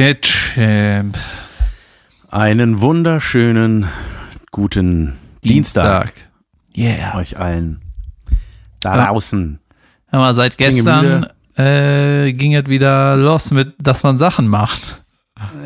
[0.00, 1.14] Ketchup.
[2.30, 3.86] Einen wunderschönen
[4.50, 6.14] guten Dienstag,
[6.74, 7.18] Yeah.
[7.18, 7.82] euch allen.
[8.80, 9.60] Da draußen.
[10.10, 15.02] Mal, seit gestern äh, ging es wieder los mit, dass man Sachen macht.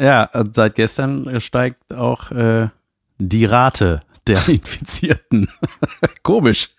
[0.00, 2.70] Ja, seit gestern steigt auch äh,
[3.18, 5.48] die Rate der Infizierten.
[6.24, 6.70] Komisch.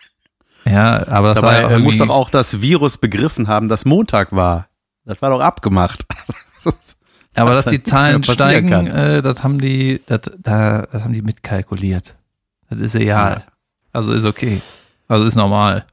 [0.66, 3.86] Ja, aber das Dabei war ja äh, muss doch auch das Virus begriffen haben, dass
[3.86, 4.68] Montag war.
[5.06, 6.04] Das war doch abgemacht.
[7.42, 12.14] aber dass die Zahlen steigen, äh, das haben die, das, da, das haben die mitkalkuliert.
[12.70, 13.44] Das ist egal.
[13.92, 14.60] Also ist okay.
[15.08, 15.84] Also ist normal.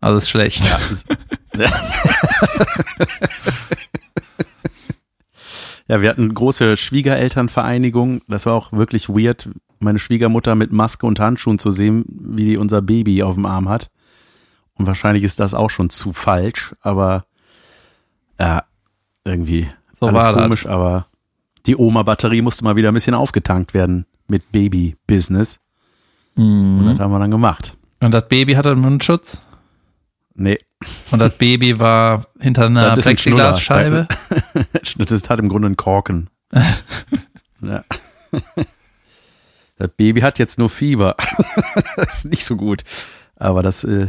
[0.00, 0.72] Also ist schlecht.
[1.56, 1.66] Ja,
[5.88, 8.20] ja, wir hatten große Schwiegerelternvereinigung.
[8.28, 9.48] Das war auch wirklich weird,
[9.80, 13.68] meine Schwiegermutter mit Maske und Handschuhen zu sehen, wie die unser Baby auf dem Arm
[13.68, 13.90] hat.
[14.74, 17.24] Und wahrscheinlich ist das auch schon zu falsch, aber
[18.38, 18.62] ja,
[19.24, 19.68] irgendwie
[20.00, 20.42] So alles war das.
[20.42, 21.06] komisch, aber
[21.66, 25.58] die Oma-Batterie musste mal wieder ein bisschen aufgetankt werden mit Baby-Business.
[26.36, 26.98] Und das Mhm.
[27.00, 27.76] haben wir dann gemacht.
[28.00, 29.40] Und das Baby hatte einen Mundschutz.
[30.34, 30.58] Nee,
[31.10, 34.06] Und das Baby war hinter einer Das ist ein Plexiglasscheibe.
[34.96, 36.28] das hat im Grunde einen Korken.
[37.60, 37.82] ja.
[39.78, 41.16] Das Baby hat jetzt nur Fieber.
[41.96, 42.84] das ist nicht so gut.
[43.36, 44.08] Aber das äh,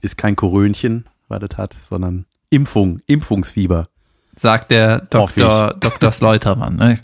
[0.00, 3.88] ist kein Korönchen, was das hat, sondern Impfung, Impfungsfieber.
[4.34, 5.74] Sagt der Hoffe Dr.
[5.74, 6.12] Dr.
[6.12, 6.76] Sleutermann.
[6.76, 6.98] Ne?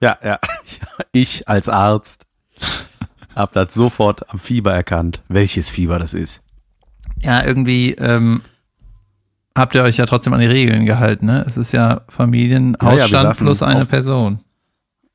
[0.00, 0.38] Ja, ja.
[1.12, 2.26] Ich als Arzt
[3.34, 6.42] hab das sofort am Fieber erkannt, welches Fieber das ist.
[7.22, 8.42] Ja, irgendwie ähm,
[9.56, 11.26] habt ihr euch ja trotzdem an die Regeln gehalten.
[11.26, 11.44] Ne?
[11.46, 14.40] Es ist ja Familienhausstand Ja, ja, plus eine Person.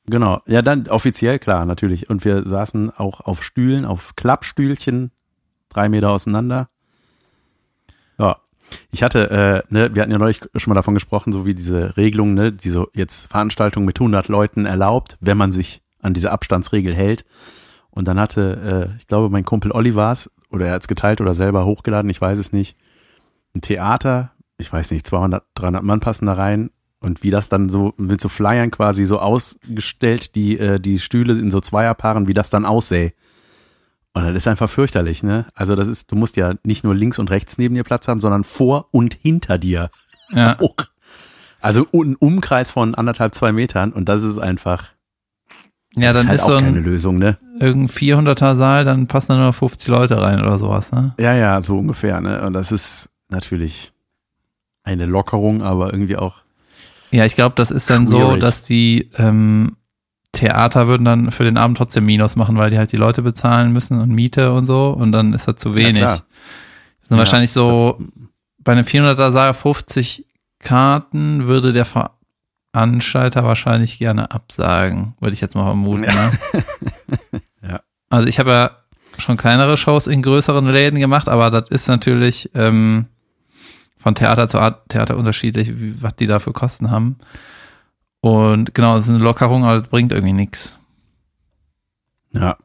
[0.08, 0.42] Genau.
[0.48, 2.10] Ja, dann offiziell klar, natürlich.
[2.10, 5.12] Und wir saßen auch auf Stühlen, auf Klappstühlchen,
[5.70, 6.70] drei Meter auseinander.
[8.18, 8.38] Ja.
[8.92, 9.30] Ich hatte,
[9.70, 12.52] äh, ne, wir hatten ja neulich schon mal davon gesprochen, so wie diese Regelung, ne,
[12.52, 17.26] diese jetzt Veranstaltung mit 100 Leuten erlaubt, wenn man sich an diese Abstandsregel hält.
[17.90, 20.88] Und dann hatte, äh, ich glaube, mein Kumpel Olli war es, oder er hat es
[20.88, 22.78] geteilt oder selber hochgeladen, ich weiß es nicht,
[23.56, 27.70] ein Theater, ich weiß nicht, 200, 300 Mann passen da rein und wie das dann
[27.70, 32.34] so mit so Flyern quasi so ausgestellt, die, äh, die Stühle in so Zweierpaaren, wie
[32.34, 33.14] das dann aussähe.
[34.14, 35.46] Und das ist einfach fürchterlich, ne?
[35.54, 38.20] Also das ist, du musst ja nicht nur links und rechts neben dir Platz haben,
[38.20, 39.90] sondern vor und hinter dir.
[40.32, 40.58] Ja.
[41.62, 44.86] Also ein Umkreis von anderthalb, zwei Metern und das ist einfach,
[45.94, 47.38] Ja, dann ist ist, halt auch so keine ein Lösung, ne?
[47.60, 50.94] irgendein 400er Saal, dann passen da nur 50 Leute rein oder sowas.
[50.94, 51.14] Ne?
[51.20, 52.44] Ja, ja, so ungefähr, ne?
[52.44, 53.92] Und das ist natürlich
[54.84, 56.38] eine Lockerung, aber irgendwie auch,
[57.12, 58.40] Ja, ich glaube, das ist dann so, Schwierig.
[58.40, 59.76] dass die ähm,
[60.32, 63.74] Theater würden dann für den Abend trotzdem Minus machen, weil die halt die Leute bezahlen
[63.74, 66.02] müssen und Miete und so und dann ist das zu wenig.
[66.02, 66.24] das
[67.08, 68.00] sind wahrscheinlich so
[68.60, 70.26] bei einem 400er Saal 50
[70.60, 71.86] Karten würde der
[72.74, 76.04] Veranstalter wahrscheinlich gerne absagen, würde ich jetzt mal vermuten.
[76.04, 76.14] Ja.
[76.14, 76.32] Ne?
[77.62, 77.82] Ja.
[78.10, 78.72] Also ich habe ja
[79.18, 83.08] schon kleinere Shows in größeren Läden gemacht, aber das ist natürlich ähm,
[83.98, 87.18] von Theater zu Art, Theater unterschiedlich, wie, was die da für Kosten haben.
[88.22, 90.78] Und genau, das ist eine Lockerung, aber das bringt irgendwie nichts.
[92.32, 92.58] Ja.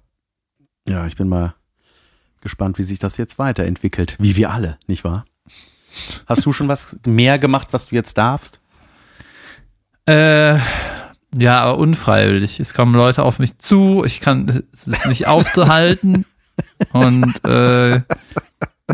[0.88, 1.54] Ja, ich bin mal
[2.40, 4.16] gespannt, wie sich das jetzt weiterentwickelt.
[4.18, 5.24] Wie wir alle, nicht wahr?
[6.26, 8.60] Hast du schon was mehr gemacht, was du jetzt darfst?
[10.06, 10.58] Äh,
[11.36, 12.60] ja, aber unfreiwillig.
[12.60, 16.26] Es kommen Leute auf mich zu, ich kann es ist nicht aufzuhalten.
[16.92, 17.96] Und äh,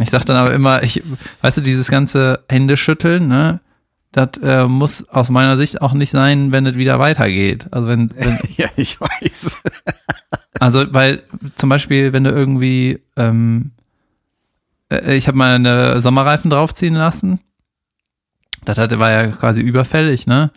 [0.00, 1.02] ich sag dann aber immer, ich,
[1.42, 3.60] weißt du, dieses ganze Händeschütteln, ne?
[4.12, 7.66] Das äh, muss aus meiner Sicht auch nicht sein, wenn es wieder weitergeht.
[7.70, 9.58] Also wenn, wenn Ja, ich weiß.
[10.58, 11.22] Also, weil
[11.56, 13.70] zum Beispiel, wenn du irgendwie, ähm,
[14.92, 17.40] äh, ich habe mal eine Sommerreifen draufziehen lassen.
[18.66, 20.50] Das hatte, war ja quasi überfällig, ne?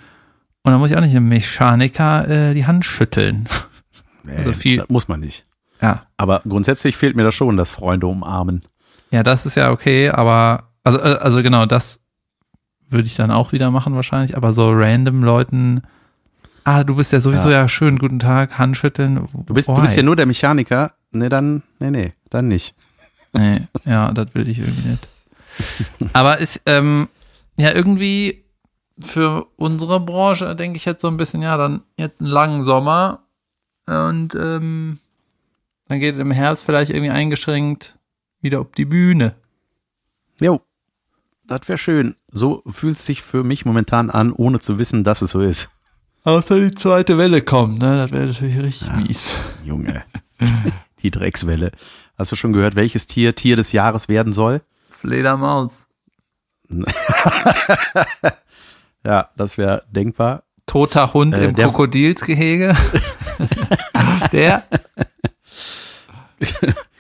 [0.64, 3.48] Und dann muss ich auch nicht einem Mechaniker äh, die Hand schütteln.
[4.26, 5.46] Nee, Also viel- das muss man nicht.
[5.82, 6.02] Ja.
[6.18, 8.64] Aber grundsätzlich fehlt mir das schon, dass Freunde umarmen.
[9.12, 12.00] Ja, das ist ja okay, aber, also, äh, also genau, das
[12.94, 15.82] würde ich dann auch wieder machen wahrscheinlich, aber so random Leuten,
[16.64, 19.28] ah, du bist ja sowieso ja, schön, guten Tag, Handschütteln.
[19.46, 20.94] Du bist, du bist ja nur der Mechaniker.
[21.12, 22.76] Nee, dann, nee, nee, dann nicht.
[23.34, 25.08] Nee, ja, das will ich irgendwie nicht.
[26.14, 27.08] Aber ist, ähm,
[27.58, 28.44] ja, irgendwie
[29.00, 33.24] für unsere Branche denke ich jetzt so ein bisschen, ja, dann jetzt einen langen Sommer
[33.86, 35.00] und ähm,
[35.88, 37.98] dann geht im Herbst vielleicht irgendwie eingeschränkt
[38.42, 39.36] wieder auf die Bühne.
[40.40, 40.62] Jo,
[41.48, 42.16] das wäre schön.
[42.32, 45.70] So fühlt es sich für mich momentan an, ohne zu wissen, dass es so ist.
[46.24, 47.98] Außer die zweite Welle kommt, ne?
[47.98, 49.36] Das wäre natürlich richtig mies.
[49.66, 50.04] Junge,
[51.04, 51.72] die Dreckswelle.
[52.18, 54.62] Hast du schon gehört, welches Tier Tier des Jahres werden soll?
[54.90, 55.88] Fledermaus.
[59.06, 60.44] Ja, das wäre denkbar.
[60.66, 62.74] Toter Hund Äh, im der- Krokodilsgehege.
[64.32, 64.64] der,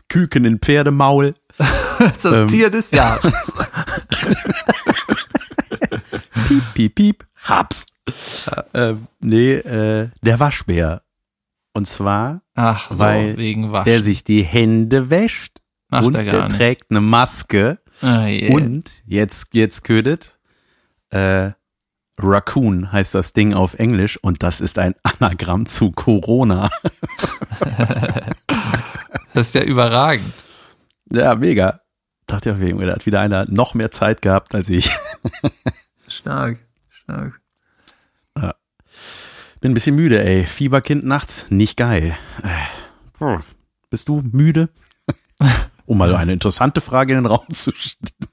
[0.10, 1.34] Küken in Pferdemaul.
[2.00, 2.48] das Ähm.
[2.48, 3.34] Tier des Jahres.
[6.48, 7.26] Piep, piep, piep.
[7.44, 7.86] Haps.
[8.74, 11.02] Ähm, nee, äh, der Waschbär.
[11.74, 13.86] Und zwar, Ach so, Weil wegen Wasch.
[13.86, 15.60] der sich die Hände wäscht
[15.90, 16.58] Macht und er der nicht.
[16.58, 17.80] trägt eine Maske.
[18.02, 18.54] Ah, yeah.
[18.54, 20.38] Und jetzt, jetzt ködet,
[21.10, 21.52] äh,
[22.20, 26.70] Raccoon heißt das Ding auf Englisch und das ist ein Anagramm zu Corona.
[29.34, 30.32] Das ist ja überragend.
[31.12, 31.82] Ja, mega.
[32.28, 34.90] Dachte ich auch wegen, da hat wieder einer noch mehr Zeit gehabt als ich.
[36.08, 36.60] Stark,
[36.90, 37.40] stark.
[39.62, 40.46] Bin ein bisschen müde, ey.
[40.46, 42.18] Fieberkind nachts, nicht geil.
[43.90, 44.70] Bist du müde?
[45.86, 47.74] Um mal eine interessante Frage in den Raum zu,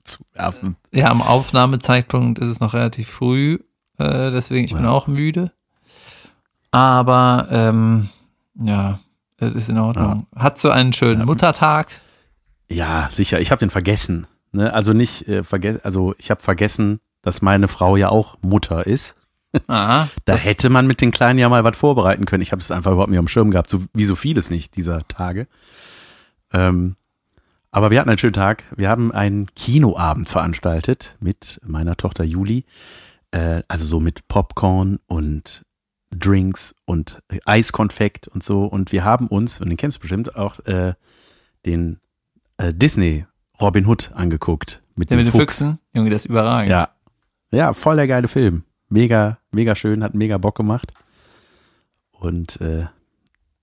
[0.04, 0.76] zu werfen.
[0.92, 3.58] Ja, am Aufnahmezeitpunkt ist es noch relativ früh,
[3.98, 4.90] äh, deswegen ich bin Ja.
[4.90, 5.50] auch müde.
[6.70, 8.08] Aber ähm,
[8.54, 9.00] ja,
[9.38, 10.28] es ist in Ordnung.
[10.36, 11.88] Hat so einen schönen Muttertag.
[12.70, 13.40] Ja, sicher.
[13.40, 14.26] Ich habe den vergessen.
[14.52, 14.72] Ne?
[14.72, 15.80] Also nicht äh, vergessen.
[15.82, 19.16] Also ich habe vergessen, dass meine Frau ja auch Mutter ist.
[19.66, 22.42] Aha, Da hätte man mit den Kleinen ja mal was vorbereiten können.
[22.42, 25.06] Ich habe es einfach überhaupt nicht am Schirm gehabt, so wie so vieles nicht dieser
[25.08, 25.48] Tage.
[26.52, 26.96] Ähm,
[27.72, 28.64] aber wir hatten einen schönen Tag.
[28.76, 32.64] Wir haben einen Kinoabend veranstaltet mit meiner Tochter Juli.
[33.32, 35.64] Äh, also so mit Popcorn und
[36.16, 38.64] Drinks und Eiskonfekt und so.
[38.64, 40.94] Und wir haben uns, und den kennst du bestimmt, auch äh,
[41.66, 42.00] den
[42.60, 43.26] äh, Disney
[43.60, 44.82] Robin Hood angeguckt.
[44.94, 45.58] Mit der dem mit den Fuchs.
[45.58, 45.78] Füchsen.
[45.94, 46.70] Junge, das ist überragend.
[46.70, 46.90] Ja.
[47.52, 48.64] Ja, voll der geile Film.
[48.88, 50.92] Mega, mega schön, hat mega Bock gemacht.
[52.12, 52.86] Und äh,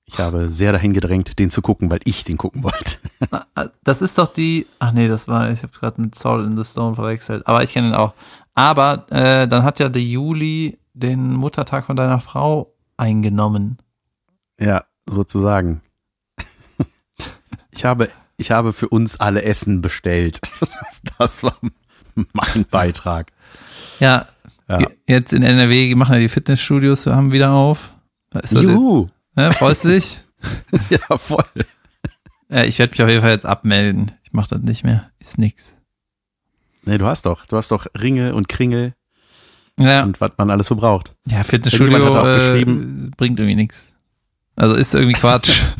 [0.05, 2.97] ich habe sehr dahin gedrängt, den zu gucken, weil ich den gucken wollte.
[3.55, 4.67] Ah, Das ist doch die.
[4.79, 7.45] Ach nee, das war, ich habe gerade mit Soul in the Stone verwechselt.
[7.47, 8.13] Aber ich kenne ihn auch.
[8.53, 13.77] Aber äh, dann hat ja der Juli den Muttertag von deiner Frau eingenommen.
[14.59, 15.81] Ja, sozusagen.
[17.71, 20.39] Ich habe, ich habe für uns alle Essen bestellt.
[21.19, 21.55] Das, war
[22.33, 23.31] mein Beitrag.
[23.99, 24.27] Ja,
[24.69, 24.79] Ja.
[25.07, 27.93] jetzt in NRW machen ja die Fitnessstudios haben wieder auf.
[28.43, 29.07] Ist Juhu.
[29.35, 30.19] Ne, freust du dich?
[30.89, 31.43] Ja, voll.
[32.49, 34.11] ja, ich werde mich auf jeden Fall jetzt abmelden.
[34.23, 35.09] Ich mache das nicht mehr.
[35.19, 35.75] Ist nix.
[36.83, 38.93] Nee, du hast doch, du hast doch Ringe und Kringel
[39.79, 41.15] Ja, und was man alles so braucht.
[41.25, 43.93] ja Fitnessstudio hat auch äh, geschrieben- bringt irgendwie nichts.
[44.55, 45.61] Also ist irgendwie Quatsch.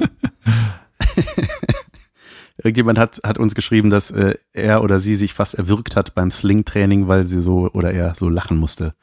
[2.58, 6.32] Irgendjemand hat, hat uns geschrieben, dass äh, er oder sie sich fast erwürgt hat beim
[6.32, 8.96] Sling-Training, weil sie so oder er so lachen musste.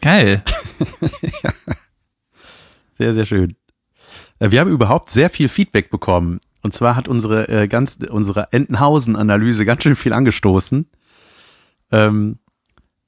[0.00, 0.42] Geil.
[2.92, 3.54] Sehr, sehr schön.
[4.38, 6.40] Äh, wir haben überhaupt sehr viel Feedback bekommen.
[6.62, 10.88] Und zwar hat unsere äh, ganz unsere Entenhausen-Analyse ganz schön viel angestoßen.
[11.90, 12.38] Ähm,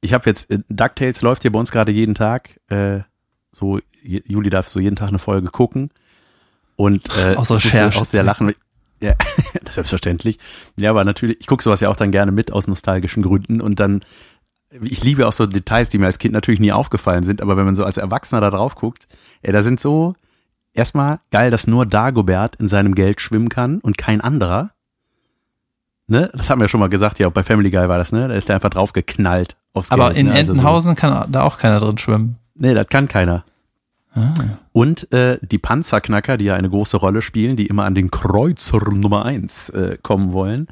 [0.00, 2.61] ich habe jetzt äh, DuckTales läuft hier bei uns gerade jeden Tag.
[2.69, 3.00] Äh,
[3.52, 5.91] so Juli darf so jeden Tag eine Folge gucken.
[6.76, 8.52] Und äh, musste Recherche- auch sehr lachen.
[9.04, 9.14] Ja,
[9.64, 10.38] das selbstverständlich.
[10.76, 13.80] Ja, aber natürlich, ich gucke sowas ja auch dann gerne mit aus nostalgischen Gründen und
[13.80, 14.00] dann,
[14.82, 17.64] ich liebe auch so Details, die mir als Kind natürlich nie aufgefallen sind, aber wenn
[17.64, 19.06] man so als Erwachsener da drauf guckt,
[19.42, 20.14] ey, da sind so,
[20.74, 24.70] erstmal geil, dass nur Dagobert in seinem Geld schwimmen kann und kein anderer.
[26.06, 26.30] Ne?
[26.34, 28.28] Das haben wir ja schon mal gesagt, ja, auch bei Family Guy war das, ne?
[28.28, 30.18] Da ist der einfach drauf geknallt aufs Aber Geld.
[30.18, 30.32] in ne?
[30.32, 32.36] Also Entenhausen kann da auch keiner drin schwimmen.
[32.54, 33.44] So, nee, das kann keiner.
[34.14, 34.34] Ah.
[34.72, 38.91] Und äh, die Panzerknacker, die ja eine große Rolle spielen, die immer an den Kreuzer
[38.93, 40.69] Nummer eins äh, kommen wollen,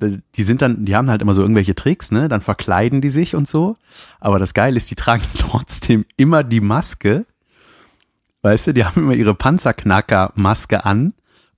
[0.00, 2.28] äh, die sind dann, die haben halt immer so irgendwelche Tricks, ne?
[2.28, 3.76] Dann verkleiden die sich und so.
[4.20, 7.26] Aber das Geile ist, die tragen trotzdem immer die Maske.
[8.42, 11.14] Weißt du, die haben immer ihre Panzerknacker-Maske an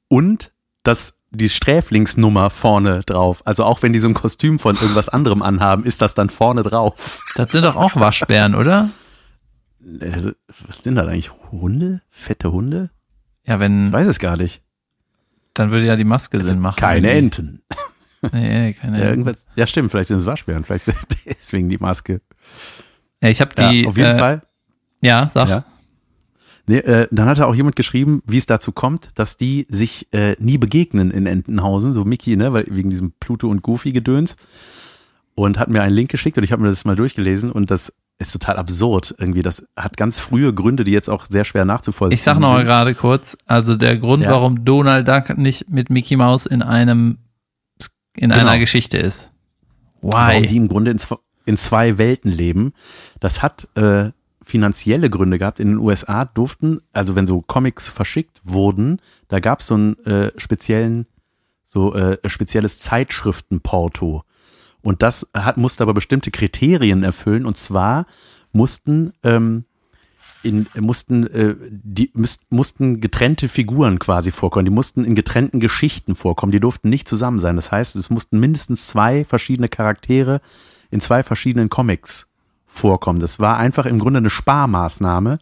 [0.09, 0.53] und
[0.85, 3.43] das die Sträflingsnummer vorne drauf.
[3.45, 6.63] Also auch wenn die so ein Kostüm von irgendwas anderem anhaben, ist das dann vorne
[6.63, 7.21] drauf.
[7.35, 8.91] Das sind doch auch Waschbären, oder?
[10.01, 10.33] Also,
[10.67, 11.31] Was sind das eigentlich?
[11.53, 12.03] Hunde?
[12.11, 12.91] Fette Hunde?
[13.47, 14.63] Ja, Ich wenn, weiß es gar nicht.
[15.55, 16.77] dann würde ja die Maske Sinn machen.
[16.77, 17.63] Keine Enten.
[18.33, 19.21] Nee, keine Ja, Enten.
[19.21, 20.87] irgendwas, ja, stimmt, vielleicht sind es Waschbären, vielleicht
[21.27, 22.21] deswegen die Maske.
[23.23, 23.87] Ja, ich habe Ja, die.
[23.87, 24.43] auf jeden äh, Fall.
[25.03, 25.49] Ja, sag.
[25.49, 25.65] Ja.
[26.67, 30.35] Nee, äh, dann hat auch jemand geschrieben, wie es dazu kommt, dass die sich äh,
[30.41, 34.35] nie begegnen in Entenhausen, so Mickey, ne, weil wegen diesem Pluto und Goofy Gedöns.
[35.37, 37.93] Und hat mir einen Link geschickt und ich habe mir das mal durchgelesen und das
[38.19, 39.43] ist total absurd irgendwie.
[39.43, 42.59] Das hat ganz frühe Gründe, die jetzt auch sehr schwer nachzuvollziehen Ich sag noch mal
[42.59, 42.67] sind.
[42.67, 44.31] gerade kurz, also der Grund, Ja.
[44.31, 47.19] warum Donald Duck nicht mit Mickey Mouse in einem
[48.15, 48.41] in Genau.
[48.41, 49.31] einer Geschichte ist.
[50.01, 50.57] warum die Why?
[50.57, 50.99] im Grunde in,
[51.45, 52.73] in zwei Welten leben.
[53.21, 54.11] Das hat äh,
[54.43, 55.61] finanzielle Gründe gehabt.
[55.61, 59.99] In den USA durften, also wenn so Comics verschickt wurden, da gab es so einen
[60.07, 61.05] äh, speziellen,
[61.65, 64.23] so äh, spezielles Zeitschriftenporto.
[64.87, 67.45] Und das hat, musste aber bestimmte Kriterien erfüllen.
[67.45, 68.07] Und zwar
[68.53, 69.65] mussten ähm,
[70.45, 74.65] in, mussten, äh, die müsst, mussten getrennte Figuren quasi vorkommen.
[74.65, 76.53] Die mussten in getrennten Geschichten vorkommen.
[76.53, 77.57] Die durften nicht zusammen sein.
[77.57, 80.41] Das heißt, es mussten mindestens zwei verschiedene Charaktere
[80.93, 82.29] in zwei verschiedenen Comics
[82.65, 83.19] vorkommen.
[83.19, 85.41] Das war einfach im Grunde eine Sparmaßnahme,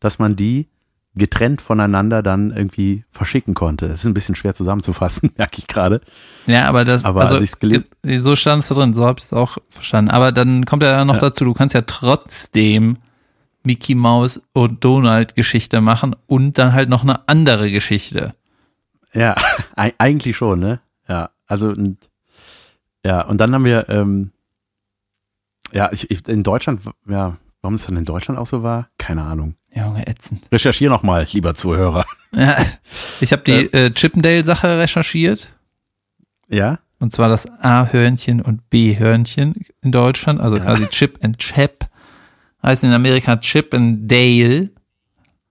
[0.00, 0.68] dass man die
[1.14, 3.86] getrennt voneinander dann irgendwie verschicken konnte.
[3.88, 6.00] Das ist ein bisschen schwer zusammenzufassen, merke ich gerade.
[6.46, 7.84] Ja, aber das, Aber also, als gelesen-
[8.22, 10.10] so stand es da drin, so habe ich es auch verstanden.
[10.10, 11.20] Aber dann kommt ja noch Ja.
[11.20, 12.96] dazu, du kannst ja trotzdem
[13.62, 18.32] Mickey Mouse und Donald Geschichte machen und dann halt noch eine andere Geschichte.
[19.12, 19.36] Ja,
[19.76, 20.80] ei- eigentlich schon, ne?
[21.08, 22.08] Ja, also und,
[23.04, 24.32] ja, und dann haben wir, ähm,
[25.72, 29.22] ja, ich, ich, in Deutschland, ja, warum es dann in Deutschland auch so war, keine
[29.22, 29.54] Ahnung.
[29.74, 30.46] Junge, ätzend.
[30.52, 32.04] Recherchier noch mal, lieber Zuhörer.
[32.34, 32.56] Ja,
[33.20, 35.50] ich habe die äh, Chippendale-Sache recherchiert.
[36.48, 40.64] Ja, Und zwar das A-Hörnchen und B-Hörnchen in Deutschland, also Ja.
[40.64, 41.88] quasi Chip and Chap.
[42.62, 44.70] Heißt in Amerika Chip and Dale.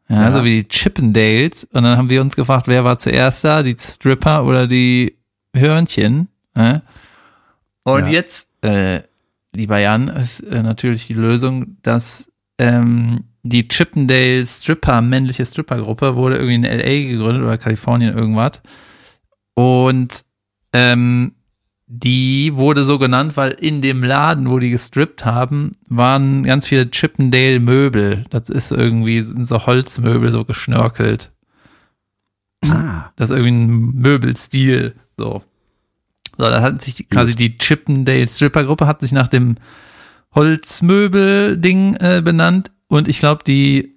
[0.08, 0.38] Ja, Ja.
[0.38, 1.66] so wie die Chippendales.
[1.66, 5.18] Und dann haben wir uns gefragt, wer war zuerst da, die Stripper oder die
[5.56, 6.28] Hörnchen?
[6.56, 6.82] Ja?
[7.84, 9.02] Und jetzt, äh,
[9.54, 16.38] lieber Jan, ist äh, natürlich die Lösung, dass ähm, die Chippendale Stripper, männliche Strippergruppe, wurde
[16.38, 18.62] irgendwie in LA gegründet oder Kalifornien irgendwas.
[19.56, 20.24] Und
[20.74, 21.34] ähm,
[21.88, 26.90] die wurde so genannt, weil in dem Laden, wo die gestrippt haben, waren ganz viele
[26.90, 28.24] Chippendale Möbel.
[28.30, 31.32] Das ist irgendwie, so Holzmöbel so geschnörkelt.
[32.64, 34.96] ah, Das ist irgendwie ein Möbelstil.
[35.18, 35.44] So.
[36.38, 39.56] So, da hat sich die, quasi die Chippendale Stripper Gruppe hat sich nach dem
[40.34, 43.96] Holzmöbel-Ding äh, benannt und ich glaube, die,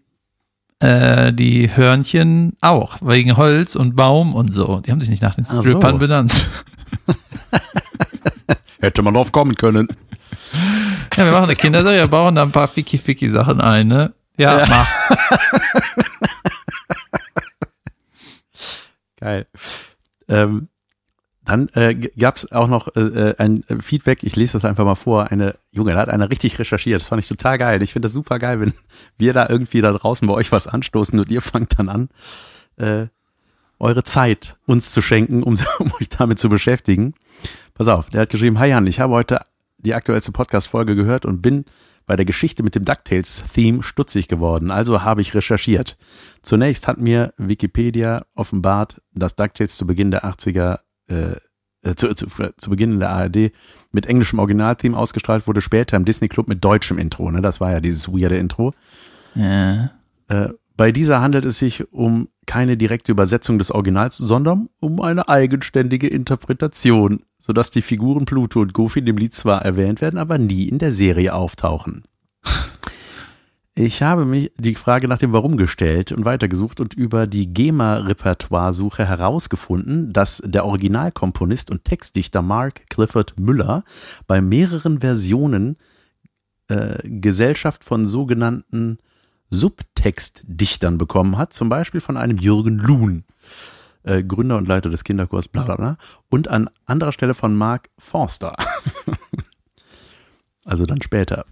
[0.78, 4.78] äh, die Hörnchen auch, wegen Holz und Baum und so.
[4.80, 5.62] Die haben sich nicht nach den Ach so.
[5.62, 6.46] Strippern benannt.
[8.80, 9.88] hätte man drauf kommen können.
[11.16, 14.14] Ja, wir machen eine Kinderserie, wir bauen da ein paar Ficky-Ficky-Sachen ein, ne?
[14.38, 14.66] Ja, Ja.
[14.68, 14.88] mach.
[19.16, 19.46] Geil.
[20.28, 20.68] Ähm,
[21.44, 24.94] dann äh, gab es auch noch äh, äh, ein Feedback, ich lese das einfach mal
[24.94, 27.82] vor, eine Junge, da hat einer richtig recherchiert, das fand ich total geil.
[27.82, 28.72] Ich finde das super geil, wenn
[29.18, 32.08] wir da irgendwie da draußen bei euch was anstoßen und ihr fangt dann an,
[32.76, 33.06] äh,
[33.78, 37.14] eure Zeit uns zu schenken, um, um euch damit zu beschäftigen.
[37.74, 39.40] Pass auf, der hat geschrieben, Hi Jan, ich habe heute
[39.78, 41.66] die aktuellste Podcast-Folge gehört und bin
[42.06, 45.96] bei der Geschichte mit dem DuckTales-Theme stutzig geworden, also habe ich recherchiert.
[46.42, 50.80] Zunächst hat mir Wikipedia offenbart, dass DuckTales zu Beginn der 80er,
[51.14, 51.37] äh,
[51.85, 53.52] äh, zu, zu, zu Beginn in der ARD
[53.92, 57.30] mit englischem Originaltheme ausgestrahlt wurde, später im Disney Club mit deutschem Intro.
[57.30, 57.42] Ne?
[57.42, 58.73] Das war ja dieses weirde Intro.
[59.35, 59.90] Ja.
[60.28, 65.28] Äh, bei dieser handelt es sich um keine direkte Übersetzung des Originals, sondern um eine
[65.28, 70.38] eigenständige Interpretation, sodass die Figuren Pluto und Goofy in dem Lied zwar erwähnt werden, aber
[70.38, 72.04] nie in der Serie auftauchen.
[73.76, 79.04] Ich habe mich die Frage nach dem Warum gestellt und weitergesucht und über die GEMA-Repertoiresuche
[79.04, 83.83] herausgefunden, dass der Originalkomponist und Textdichter Mark Clifford Müller
[84.28, 85.76] bei mehreren Versionen
[86.69, 88.99] äh, Gesellschaft von sogenannten
[89.50, 93.25] Subtextdichtern bekommen hat, zum Beispiel von einem Jürgen Luhn,
[94.04, 95.97] äh, Gründer und Leiter des Kinderchors, bla bla bla,
[96.31, 98.52] und an anderer Stelle von Mark Forster.
[100.64, 101.45] also dann später.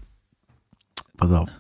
[1.17, 1.51] Pass auf.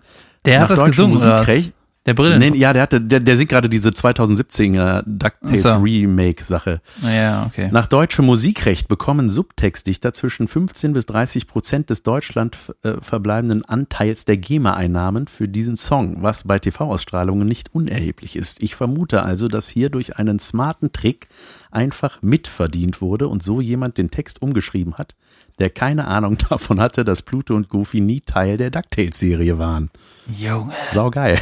[0.44, 1.38] Der hat das gesungen, oder?
[1.38, 1.72] Musikrecht,
[2.04, 2.40] Der Brillen.
[2.40, 5.76] nee, ja, der hatte, der, der singt gerade diese 2017er DuckTales so.
[5.76, 6.80] Remake Sache.
[7.00, 7.68] Naja, okay.
[7.70, 14.24] Nach deutschem Musikrecht bekommen Subtextdichter zwischen 15 bis 30 Prozent des Deutschland äh, verbleibenden Anteils
[14.24, 18.60] der GEMA-Einnahmen für diesen Song, was bei TV-Ausstrahlungen nicht unerheblich ist.
[18.60, 21.28] Ich vermute also, dass hier durch einen smarten Trick
[21.70, 25.14] einfach mitverdient wurde und so jemand den Text umgeschrieben hat,
[25.60, 29.90] der keine Ahnung davon hatte, dass Pluto und Goofy nie Teil der DuckTales-Serie waren.
[30.36, 30.72] Junge.
[30.92, 31.38] Saugeil.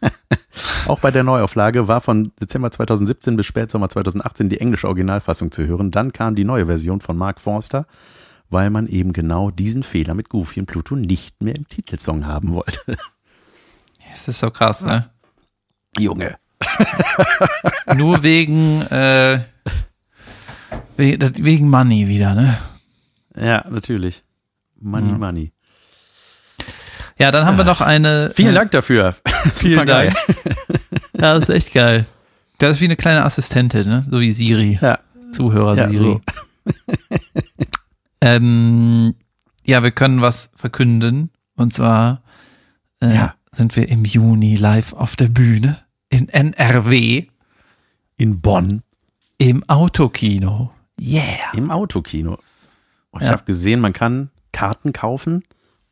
[0.86, 5.66] Auch bei der Neuauflage war von Dezember 2017 bis Spätsommer 2018 die englische Originalfassung zu
[5.66, 5.90] hören.
[5.90, 7.86] Dann kam die neue Version von Mark Forster,
[8.50, 12.52] weil man eben genau diesen Fehler mit Goofy und Pluto nicht mehr im Titelsong haben
[12.52, 12.80] wollte.
[14.10, 15.10] Das ist so krass, ne?
[15.98, 16.38] Junge.
[17.96, 19.40] Nur wegen, äh,
[20.96, 22.56] wegen Money wieder, ne?
[23.36, 24.24] Ja, natürlich.
[24.80, 25.18] Money, Ja.
[25.18, 25.52] money.
[27.18, 28.30] Ja, dann haben wir noch eine.
[28.34, 29.14] Vielen äh, Dank dafür.
[29.54, 29.86] Vielen.
[29.86, 30.14] Dank.
[31.20, 32.06] Ja, das ist echt geil.
[32.58, 34.06] Das ist wie eine kleine Assistentin, ne?
[34.08, 34.78] So wie Siri.
[34.80, 35.00] Ja,
[35.32, 35.98] Zuhörer ja Siri.
[36.04, 36.20] so.
[38.20, 39.14] Ähm,
[39.66, 41.30] ja, wir können was verkünden.
[41.56, 42.22] Und zwar
[43.02, 43.34] äh, Ja.
[43.50, 47.26] sind wir im Juni live auf der Bühne in NRW
[48.16, 48.82] In Bonn
[49.38, 50.72] im Autokino.
[51.00, 51.52] Yeah.
[51.54, 52.38] im Autokino.
[53.10, 53.32] Und ich Ja.
[53.34, 55.42] habe gesehen, man kann Karten kaufen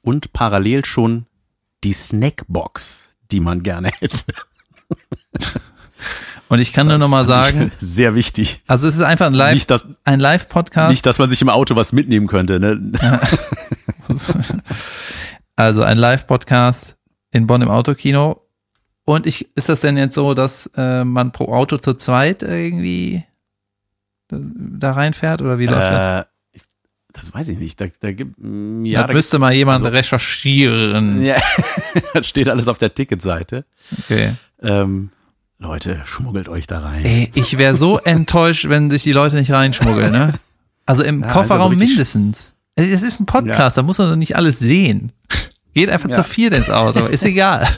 [0.07, 1.27] und parallel schon
[1.85, 4.23] die Snackbox, die man gerne hätte.
[6.49, 8.63] Und ich kann nur noch mal sagen, Sehr wichtig.
[8.69, 10.91] also es ist einfach ein Live, Nicht, dass, ein Live-Podcast.
[10.91, 12.61] nicht, dass man sich im Auto was mitnehmen könnte.
[12.61, 12.93] Ne?
[15.57, 16.97] Also ein Live-Podcast
[17.33, 18.43] in Bonn im Autokino.
[19.05, 23.25] Und ich, ist das denn jetzt so, dass äh, man pro Auto zu zweit irgendwie
[24.29, 26.07] da, reinfährt oder wie läuft das?
[26.07, 26.27] Äh, ich-
[27.17, 27.81] das weiß ich nicht.
[27.81, 31.23] Da, da gibt, mm, Ja, ja, das müsste mal jemand also- recherchieren.
[31.25, 31.37] Ja,
[32.15, 33.65] das steht alles auf der Ticketseite.
[34.05, 34.35] Okay.
[34.63, 35.11] Ähm,
[35.59, 37.05] Leute, schmuggelt euch da rein.
[37.05, 40.35] Ey, ich wäre so enttäuscht, wenn sich die Leute nicht reinschmuggeln, ne?
[40.85, 42.53] Also im Ja, Kofferraum also mindestens.
[42.77, 45.13] Das ist ein Podcast, da muss man doch nicht alles sehen.
[45.75, 46.17] Geht einfach Ja.
[46.17, 47.69] zu viert ins Auto, ist egal.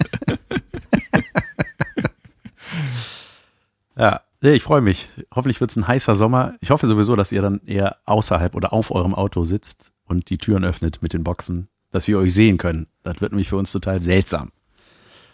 [3.96, 5.08] Ja, ich freue mich.
[5.34, 6.54] Hoffentlich wird es ein heißer Sommer.
[6.60, 10.38] Ich hoffe sowieso, dass ihr dann eher außerhalb oder auf eurem Auto sitzt und die
[10.38, 12.86] Türen öffnet mit den Boxen, dass wir euch sehen können.
[13.02, 14.52] Das wird nämlich für uns total seltsam.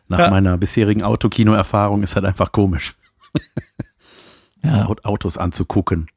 [0.08, 0.30] Nach Ja.
[0.30, 2.94] meiner bisherigen Autokino-Erfahrung ist das einfach komisch,
[4.62, 6.08] Ja, Aut- Autos anzugucken.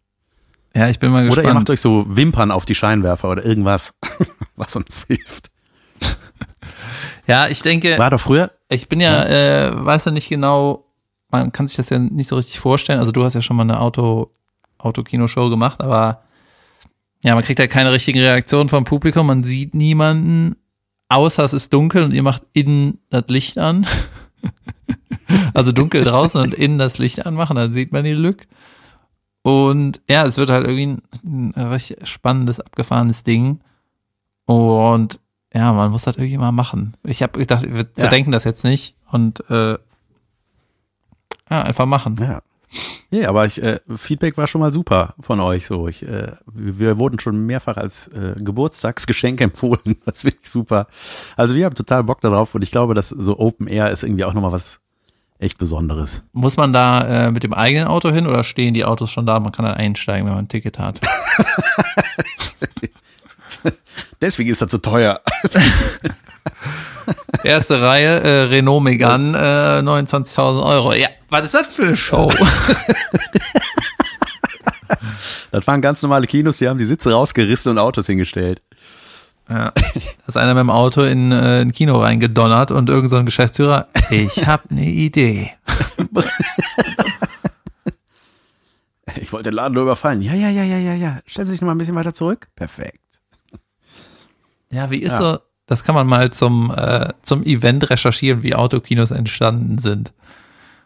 [0.76, 1.70] ja ich bin mal Oder ihr macht gespannt.
[1.72, 3.94] euch so Wimpern auf die Scheinwerfer oder irgendwas,
[4.58, 5.50] was uns hilft.
[7.28, 10.86] Ja, ich denke, War doch früher, ich bin ja, äh, weiß ja nicht genau,
[11.30, 13.00] man kann sich das ja nicht so richtig vorstellen.
[13.00, 14.32] Also du hast ja schon mal eine Auto,
[14.78, 16.22] Autokino-Show gemacht, aber
[17.24, 20.56] ja, man kriegt ja keine richtigen Reaktionen vom Publikum, man sieht niemanden,
[21.10, 23.86] außer es ist dunkel und ihr macht innen das Licht an.
[25.54, 28.48] also dunkel draußen und innen das Licht anmachen, dann sieht man die Lücke.
[29.42, 33.62] Und ja, es wird halt irgendwie ein, ein recht spannendes, abgefahrenes Ding.
[34.46, 35.20] Und
[35.54, 36.96] ja, man muss das irgendwie mal machen.
[37.04, 37.94] Ich habe gedacht, wir Ja.
[37.94, 39.78] zerdenken das jetzt nicht und äh,
[41.50, 42.16] ja, einfach machen.
[42.20, 42.42] Ja.
[43.10, 45.66] Ja, aber ich, äh, Feedback war schon mal super von euch.
[45.66, 49.96] So, ich, äh, wir wurden schon mehrfach als äh, Geburtstagsgeschenk empfohlen.
[50.06, 50.88] Das finde ich super.
[51.38, 54.26] Also wir haben total Bock darauf und ich glaube, dass so Open Air ist irgendwie
[54.26, 54.80] auch nochmal was
[55.40, 56.24] echt Besonderes.
[56.34, 59.40] Muss man da äh, mit dem eigenen Auto hin oder stehen die Autos schon da?
[59.40, 61.00] Man kann dann einsteigen, wenn man ein Ticket hat.
[64.20, 65.22] Deswegen ist das so teuer.
[67.44, 70.94] Erste Reihe, äh, Renault Megane, äh, 29.000 Euro.
[70.94, 72.32] Ja, was ist das für eine Show?
[75.50, 78.62] Das waren ganz normale Kinos, die haben die Sitze rausgerissen und Autos hingestellt.
[79.50, 79.72] Ja.
[79.72, 79.82] Da
[80.28, 83.88] ist einer mit dem Auto in äh, ein Kino reingedonnert und irgend so ein Geschäftsführer,
[84.12, 85.52] ich hab eine Idee.
[89.20, 90.22] Ich wollte den Laden nur überfallen.
[90.22, 91.20] Ja, ja, ja, ja, ja, ja.
[91.26, 92.50] Stellen Sie sich noch mal ein bisschen weiter zurück.
[92.56, 93.00] Perfekt.
[94.70, 95.34] Ja, wie ist Ja.
[95.34, 100.14] so, das kann man mal zum, äh, zum Event recherchieren, wie Autokinos entstanden sind.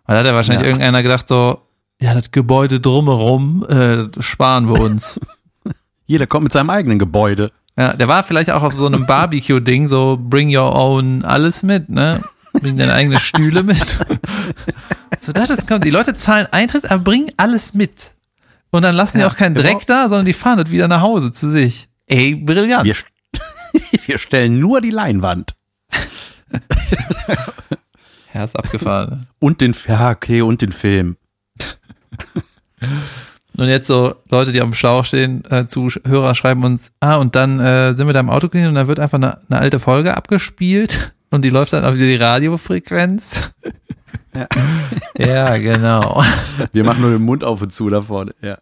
[0.06, 0.68] Weil da hat ja wahrscheinlich Ja.
[0.68, 1.62] irgendeiner gedacht so,
[2.02, 5.20] ja, das Gebäude drumherum, äh, das sparen wir uns.
[6.08, 7.52] Jeder kommt mit seinem eigenen Gebäude.
[7.78, 11.90] ja, der war vielleicht auch auf so einem Barbecue-Ding, so bring your own alles mit,
[11.90, 12.22] ne?
[12.54, 13.78] Bring deine eigenen Stühle mit.
[15.20, 18.14] so, das ist, die Leute zahlen Eintritt, aber bringen alles mit.
[18.72, 19.56] Und dann lassen die Ja, auch keinen.
[19.56, 21.88] Dreck da, sondern die fahren das wieder nach Hause zu sich.
[22.08, 22.84] Ey, brillant.
[22.86, 22.96] Wir,
[24.06, 25.54] wir stellen nur die Leinwand.
[28.34, 29.28] Ja, ist abgefahren.
[29.40, 31.18] Und den, ja, okay, und den Film.
[33.58, 37.36] Und jetzt so Leute, die auf dem Schlauch stehen, äh, Zuhörer schreiben uns, ah, und
[37.36, 39.80] dann äh, sind wir da im Auto gehen und dann wird einfach eine, eine alte
[39.80, 43.52] Folge abgespielt und die läuft dann auf die Radiofrequenz.
[44.34, 44.48] Ja.
[45.18, 46.24] ja, genau.
[46.72, 48.34] Wir machen nur den Mund auf und zu da vorne.
[48.42, 48.58] Ja.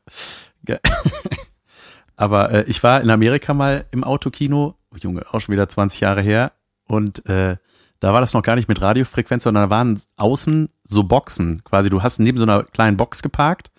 [2.15, 6.01] Aber äh, ich war in Amerika mal im Autokino, oh, Junge, auch schon wieder 20
[6.01, 6.51] Jahre her.
[6.85, 7.57] Und äh,
[7.99, 11.63] da war das noch gar nicht mit Radiofrequenz, sondern da waren außen so Boxen.
[11.63, 13.71] Quasi, du hast neben so einer kleinen Box geparkt,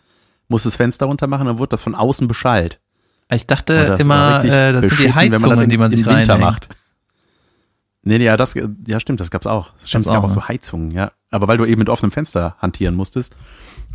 [0.48, 2.80] musst das Fenster runter machen, dann wurde das von außen beschallt.
[3.32, 6.36] Ich dachte das immer, äh, das sind die Heizungen, das im- die man sich Winter
[6.38, 6.68] macht.
[8.02, 8.54] Nee, nee, ja, das,
[8.86, 9.72] ja, stimmt, das gab's auch.
[9.84, 10.34] Stimmt, es auch, gab auch ne?
[10.34, 11.12] so Heizungen, ja.
[11.30, 13.36] Aber weil du eben mit offenem Fenster hantieren musstest.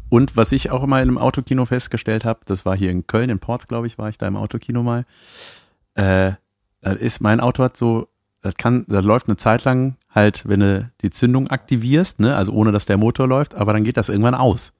[0.10, 3.30] Und was ich auch immer in einem Autokino festgestellt habe, das war hier in Köln,
[3.32, 5.06] in Ports, glaube ich, war ich da im Autokino mal.
[5.96, 6.34] Äh,
[6.82, 8.08] das ist, mein Auto hat so,
[8.42, 12.54] das kann, das läuft eine Zeit lang halt, wenn du die Zündung aktivierst, ne, also
[12.54, 14.71] ohne dass der Motor läuft, aber dann geht das irgendwann aus.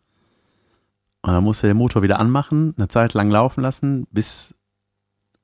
[1.22, 4.54] Und dann musst du den Motor wieder anmachen, eine Zeit lang laufen lassen, bis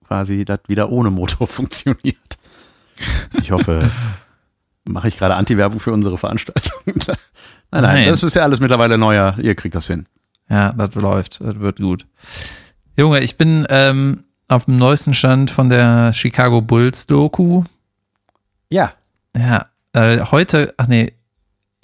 [0.08, 2.38] quasi das wieder ohne Motor funktioniert.
[3.34, 3.90] Ich hoffe,
[4.86, 6.82] mache ich gerade Anti-Werbung für unsere Veranstaltung.
[6.86, 7.18] nein,
[7.72, 8.08] nein, Nein.
[8.08, 9.36] das ist ja alles mittlerweile neuer.
[9.40, 10.06] Ihr kriegt das hin.
[10.50, 12.06] Ja, das läuft, das wird gut.
[12.98, 17.64] Junge, ich bin ähm, auf dem neuesten Stand von der Chicago Bulls Doku.
[18.70, 18.94] Ja,
[19.36, 21.14] Ja, äh, heute, ach nee,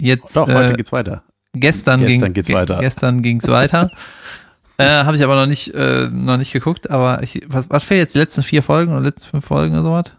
[0.00, 1.22] jetzt doch, heute äh, geht's weiter.
[1.52, 2.78] gestern, Gestern ging, geht's ge- weiter.
[2.80, 3.90] Gestern ging's weiter.
[4.78, 6.90] äh, Habe ich aber noch nicht, äh, noch nicht geguckt.
[6.90, 8.14] Aber ich, was, was fehlt jetzt?
[8.14, 10.14] Die letzten vier Folgen oder letzten fünf Folgen oder sowas?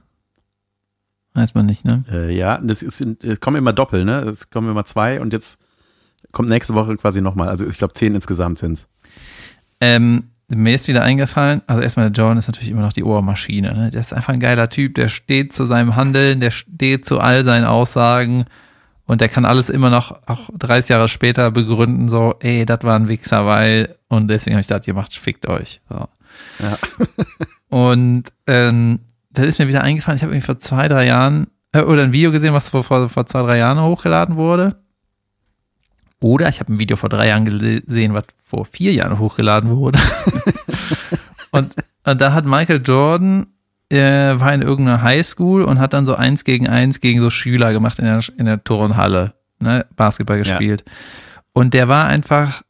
[1.33, 2.03] Weiß man nicht, ne?
[2.11, 4.19] Äh, ja, das ist, es kommen immer doppelt, ne?
[4.21, 5.59] Es kommen immer zwei und jetzt
[6.31, 7.49] kommt nächste Woche quasi nochmal.
[7.49, 8.87] Also ich glaube zehn insgesamt sind's.
[9.79, 13.73] Ähm, mir ist wieder eingefallen, also erstmal der Jordan ist natürlich immer noch die Ohrmaschine.
[13.73, 13.89] Ne?
[13.91, 17.45] Der ist einfach ein geiler Typ, der steht zu seinem Handeln, der steht zu all
[17.45, 18.45] seinen Aussagen
[19.05, 22.95] und der kann alles immer noch, auch 30 Jahre später begründen, so, ey, das war
[22.95, 25.81] ein Wichser, weil, und deswegen habe ich gesagt, ihr macht, fickt euch.
[25.89, 26.07] So.
[26.59, 26.77] Ja.
[27.69, 28.99] Und ähm,
[29.31, 32.11] da ist mir wieder eingefallen, ich habe irgendwie vor zwei, drei Jahren, äh, oder ein
[32.11, 34.75] Video gesehen, was vor, vor, vor zwei, drei Jahren hochgeladen wurde.
[36.21, 39.99] Oder ich habe ein Video vor drei Jahren gesehen, was vor vier Jahren hochgeladen wurde.
[41.51, 43.47] und, und da hat Michael Jordan,
[43.89, 47.71] äh, war in irgendeiner Highschool und hat dann so eins gegen eins gegen so Schüler
[47.71, 50.83] gemacht in der, in der Turnhalle, ne, Basketball gespielt.
[50.85, 50.93] Ja.
[51.53, 52.61] Und der war einfach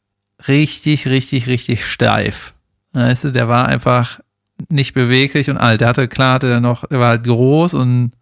[0.46, 2.54] richtig, richtig, richtig steif.
[2.92, 4.20] Weißt du, der war einfach
[4.68, 5.80] nicht beweglich und alt.
[5.80, 8.12] Der hatte, klar, hatte er noch, der war halt groß und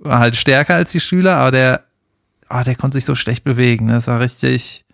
[0.00, 1.84] war halt stärker als die Schüler, aber der,
[2.50, 3.86] oh, der konnte sich so schlecht bewegen.
[3.86, 3.92] Ne?
[3.94, 4.84] Das war richtig,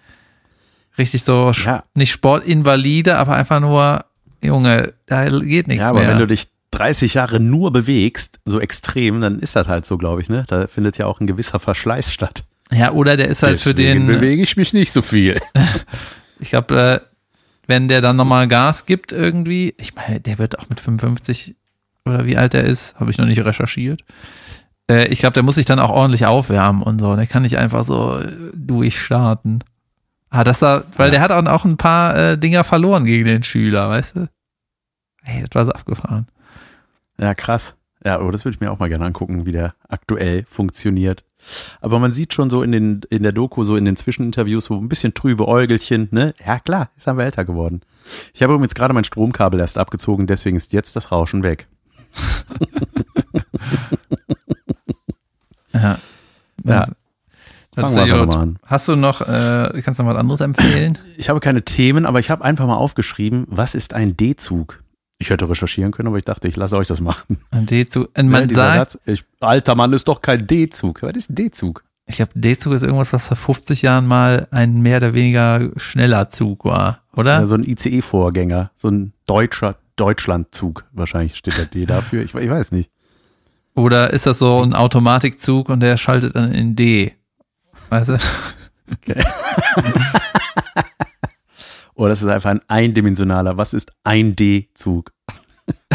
[0.99, 1.83] richtig so, ja.
[1.95, 4.05] nicht Sportinvalide, aber einfach nur,
[4.43, 6.09] Junge, da geht nichts Ja, aber mehr.
[6.11, 10.23] wenn du dich 30 Jahre nur bewegst, so extrem, dann ist das halt so, glaube
[10.23, 10.45] ich, ne?
[10.49, 12.45] Da findet ja auch ein gewisser Verschleiß statt.
[12.73, 14.07] Ja, oder der ist halt Deswegen für den.
[14.07, 15.38] bewege ich mich nicht so viel.
[16.41, 17.12] ich glaube, äh,
[17.67, 21.55] wenn der dann nochmal Gas gibt irgendwie, ich meine, der wird auch mit 55
[22.05, 24.03] oder wie alt er ist, habe ich noch nicht recherchiert.
[24.93, 27.17] Äh, ich glaube, der muss sich dann auch ordentlich aufwärmen und so.
[27.17, 29.65] Der kann nicht einfach so äh, durchstarten.
[30.31, 31.13] Ah, das war, weil ja.
[31.13, 34.29] der hat auch, auch ein paar äh, Dinger verloren gegen den Schüler, weißt du?
[35.25, 36.27] Ey, das war so abgefahren.
[37.19, 37.77] Ja, krass.
[38.05, 41.25] Ja, aber das würde ich mir auch mal gerne angucken, wie der aktuell funktioniert.
[41.81, 44.77] Aber man sieht schon so in, den, in der Doku, so in den Zwischeninterviews, so
[44.77, 46.35] ein bisschen trübe Äugelchen, ne?
[46.45, 47.83] Ja, klar, ist aber älter geworden.
[48.35, 51.69] Ich habe übrigens gerade mein Stromkabel erst abgezogen, deswegen ist jetzt das Rauschen weg.
[55.73, 55.99] ja.
[56.65, 56.87] Ja.
[57.75, 58.59] Fangen wir ja mal an.
[58.67, 60.99] Hast du noch, äh, kannst du noch was anderes empfehlen?
[61.17, 64.83] Ich habe keine Themen, aber ich habe einfach mal aufgeschrieben, was ist ein D-Zug?
[65.19, 67.39] Ich hätte recherchieren können, aber ich dachte, ich lasse euch das machen.
[67.51, 68.11] Ein D-Zug.
[68.23, 71.03] Man ja, sagt, Satz, ich, alter Mann ist doch kein D-Zug.
[71.03, 71.85] Was ist ein D-Zug?
[72.07, 76.29] Ich glaube, D-Zug ist irgendwas, was vor 50 Jahren mal ein mehr oder weniger schneller
[76.29, 77.41] Zug war, oder?
[77.41, 80.85] Ja, so ein ICE-Vorgänger, so ein deutscher Deutschlandzug.
[80.93, 82.23] Wahrscheinlich steht da D dafür.
[82.23, 82.91] Ich, ich weiß nicht.
[83.75, 87.15] Oder ist das so ein Automatikzug und der schaltet dann in D?
[87.89, 88.19] Weißt du?
[88.93, 89.25] Okay.
[91.95, 93.57] Oder das ist einfach ein eindimensionaler.
[93.57, 95.13] Was ist ein D-Zug?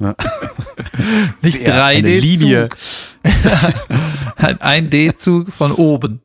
[1.42, 2.76] Nicht 3D-Zug.
[4.60, 6.22] ein D-Zug von oben.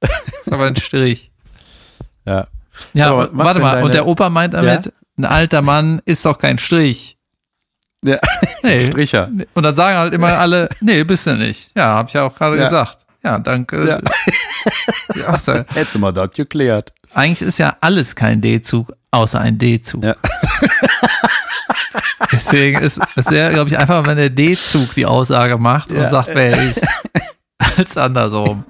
[0.00, 0.10] Das
[0.42, 1.32] ist aber ein Strich.
[2.26, 2.46] Ja.
[2.92, 3.82] Ja, aber warte mal.
[3.82, 4.92] Und der Opa meint damit, ja?
[5.18, 7.18] ein alter Mann ist doch kein Strich.
[8.04, 8.18] Ja,
[8.62, 8.86] nee.
[8.86, 9.30] Stricher.
[9.54, 11.70] Und dann sagen halt immer alle, nee, bist du nicht.
[11.74, 12.64] Ja, hab ich ja auch gerade ja.
[12.64, 13.06] gesagt.
[13.24, 13.88] Ja, danke.
[13.88, 14.00] Ja.
[15.16, 15.52] ja, so.
[15.74, 16.92] Hätte man das geklärt.
[17.14, 20.04] Eigentlich ist ja alles kein D-Zug, außer ein D-Zug.
[20.04, 20.16] Ja.
[22.30, 26.28] Deswegen ist es wäre, glaube ich, einfach, wenn der D-Zug die Aussage macht und sagt,
[26.34, 26.86] wer er ist,
[27.76, 28.64] als andersrum.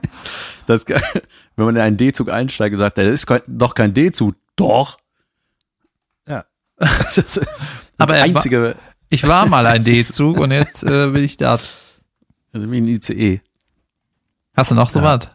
[0.67, 4.99] Das, wenn man in einen D-Zug einsteigt und sagt, das ist doch kein D-Zug, doch.
[6.29, 6.45] Ja.
[6.79, 7.47] Das ist das
[7.99, 8.77] Aber einzige.
[9.15, 11.61] Ich war mal ein D-Zug und jetzt äh, bin ich da.
[12.53, 13.41] Also wie ein ICE.
[14.57, 15.05] Hast du noch so ja.
[15.05, 15.31] was?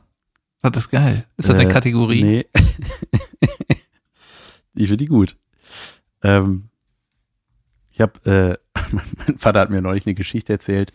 [0.62, 1.26] Das ist geil.
[1.38, 2.24] Ist das eine äh, Kategorie?
[2.24, 2.46] Nee.
[4.76, 5.38] ich finde die gut.
[6.24, 6.68] Ähm,
[7.92, 10.92] ich habe, äh, mein Vater hat mir neulich eine Geschichte erzählt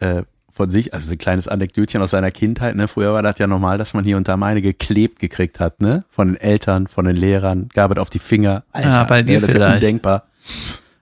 [0.00, 2.74] äh, von sich, also so ein kleines Anekdötchen aus seiner Kindheit.
[2.74, 2.88] Ne?
[2.88, 6.02] Früher war das ja normal, dass man hier und da meine geklebt gekriegt hat, ne?
[6.10, 8.64] Von den Eltern, von den Lehrern, gab es auf die Finger.
[8.72, 9.40] Alter, ja, bei dir ne?
[9.42, 9.76] das vielleicht.
[9.76, 10.24] ist ja undenkbar.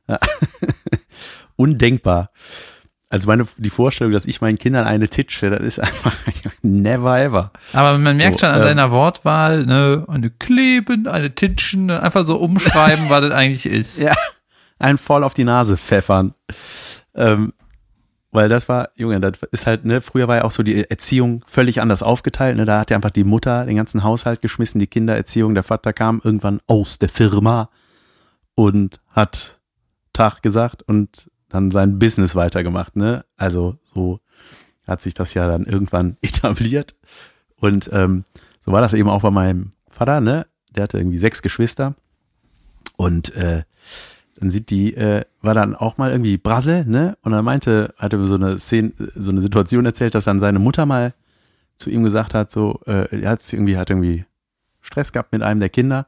[0.08, 0.18] Ja.
[1.56, 2.30] undenkbar.
[3.10, 6.14] Also meine, die Vorstellung, dass ich meinen Kindern eine titsche, das ist einfach
[6.62, 7.52] never ever.
[7.72, 12.24] Aber man merkt so, schon an äh, deiner Wortwahl, ne, eine kleben, eine titschen, einfach
[12.24, 13.98] so umschreiben, was das eigentlich ist.
[13.98, 14.14] Ja,
[14.78, 16.34] ein voll auf die Nase pfeffern.
[17.14, 17.54] Ähm,
[18.30, 21.42] weil das war, Junge, das ist halt, ne, früher war ja auch so die Erziehung
[21.46, 24.86] völlig anders aufgeteilt, ne, da hat ja einfach die Mutter den ganzen Haushalt geschmissen, die
[24.86, 27.70] Kindererziehung, der Vater kam irgendwann aus der Firma
[28.54, 29.57] und hat
[30.18, 33.24] Tag gesagt und dann sein Business weitergemacht, ne?
[33.36, 34.18] Also so
[34.84, 36.96] hat sich das ja dann irgendwann etabliert.
[37.56, 38.24] Und ähm,
[38.58, 40.46] so war das eben auch bei meinem Vater, ne?
[40.74, 41.94] Der hatte irgendwie sechs Geschwister.
[42.96, 43.62] Und äh,
[44.36, 47.16] dann sieht die, äh, war dann auch mal irgendwie Brasse, ne?
[47.22, 50.84] Und dann meinte, hatte so eine Szene, so eine Situation erzählt, dass dann seine Mutter
[50.84, 51.14] mal
[51.76, 54.24] zu ihm gesagt hat, so, äh, er hat irgendwie, hat irgendwie
[54.80, 56.06] Stress gehabt mit einem der Kinder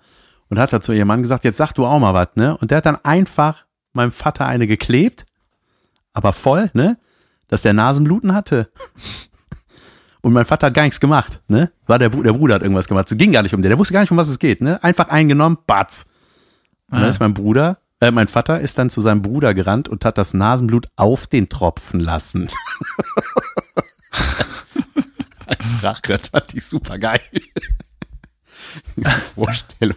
[0.49, 2.57] und hat da zu ihrem Mann gesagt, jetzt sag du auch mal was, ne?
[2.57, 5.27] Und der hat dann einfach meinem Vater eine geklebt
[6.13, 6.99] aber voll, ne?
[7.49, 8.69] dass der Nasenbluten hatte.
[10.23, 11.71] Und mein Vater hat gar nichts gemacht, ne?
[11.87, 13.11] War der, der Bruder hat irgendwas gemacht.
[13.11, 13.71] Es ging gar nicht um den.
[13.71, 14.83] Der wusste gar nicht, um was es geht, ne?
[14.83, 16.07] Einfach eingenommen, batz.
[16.91, 17.09] Und dann Ah.
[17.09, 20.35] ist mein Bruder, äh, mein Vater ist dann zu seinem Bruder gerannt und hat das
[20.35, 22.51] Nasenblut auf den tropfen lassen.
[25.47, 27.21] Als Rache, fand ich super geil.
[28.97, 29.97] Diese Vorstellung.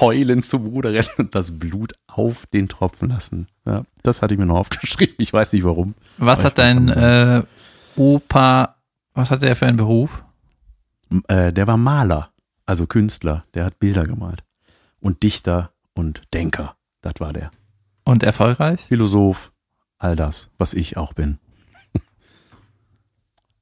[0.00, 3.48] Heulen zum Bruder rennen und das Blut auf den tropfen lassen.
[3.64, 5.16] Ja, das hatte ich mir noch aufgeschrieben.
[5.18, 5.94] Ich weiß nicht warum.
[6.18, 7.42] Was hat dein äh,
[7.96, 8.76] Opa,
[9.14, 10.24] was hat der für einen Beruf?
[11.28, 12.30] Äh, der war Maler,
[12.66, 13.44] also Künstler.
[13.54, 14.42] Der hat Bilder gemalt.
[15.00, 16.76] Und Dichter und Denker.
[17.00, 17.50] Das war der.
[18.04, 18.80] Und erfolgreich?
[18.88, 19.52] Philosoph.
[19.98, 21.38] All das, was ich auch bin.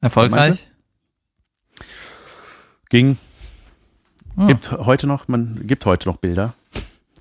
[0.00, 0.68] Erfolgreich?
[2.88, 3.16] Ging.
[4.36, 4.46] Ah.
[4.46, 6.54] Gibt heute noch, man gibt heute noch Bilder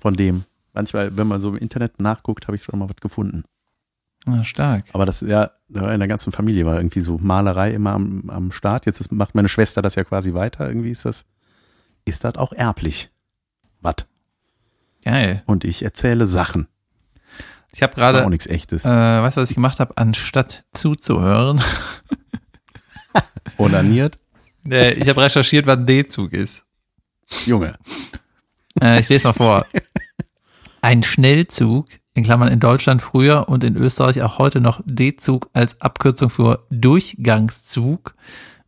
[0.00, 0.44] von dem.
[0.72, 3.44] Manchmal, wenn man so im Internet nachguckt, habe ich schon mal was gefunden.
[4.24, 4.84] Ah, stark.
[4.92, 8.86] Aber das ja in der ganzen Familie war irgendwie so Malerei immer am, am Start.
[8.86, 10.66] Jetzt ist, macht meine Schwester das ja quasi weiter.
[10.68, 11.24] Irgendwie ist das,
[12.04, 13.10] ist das auch erblich.
[13.80, 14.06] Was?
[15.04, 15.42] Geil.
[15.46, 16.68] Und ich erzähle Sachen.
[17.72, 18.84] Ich habe gerade, auch nichts echtes.
[18.84, 19.96] äh, weißt du, was ich gemacht habe?
[19.96, 21.60] Anstatt zuzuhören,
[23.58, 24.18] Onaniert.
[24.68, 26.64] äh, ich habe recherchiert, was ein D-Zug ist.
[27.46, 27.76] Junge.
[28.80, 29.66] Äh, ich lese mal vor.
[30.80, 35.80] Ein Schnellzug, in Klammern in Deutschland früher und in Österreich auch heute noch D-Zug als
[35.80, 38.14] Abkürzung für Durchgangszug,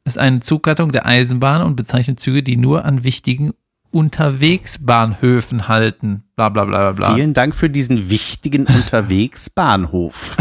[0.04, 3.52] ist eine Zuggattung der Eisenbahn und bezeichnet Züge, die nur an wichtigen
[3.90, 6.24] Unterwegsbahnhöfen halten.
[6.34, 7.14] Bla bla bla bla bla.
[7.14, 10.36] Vielen Dank für diesen wichtigen Unterwegsbahnhof.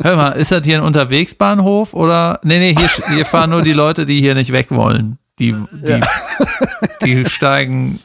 [0.00, 2.40] Hör mal, ist das hier ein Unterwegsbahnhof oder?
[2.44, 5.18] Nee, nee, hier, hier fahren nur die Leute, die hier nicht weg wollen.
[5.38, 6.00] Die, die,
[7.02, 8.00] die steigen,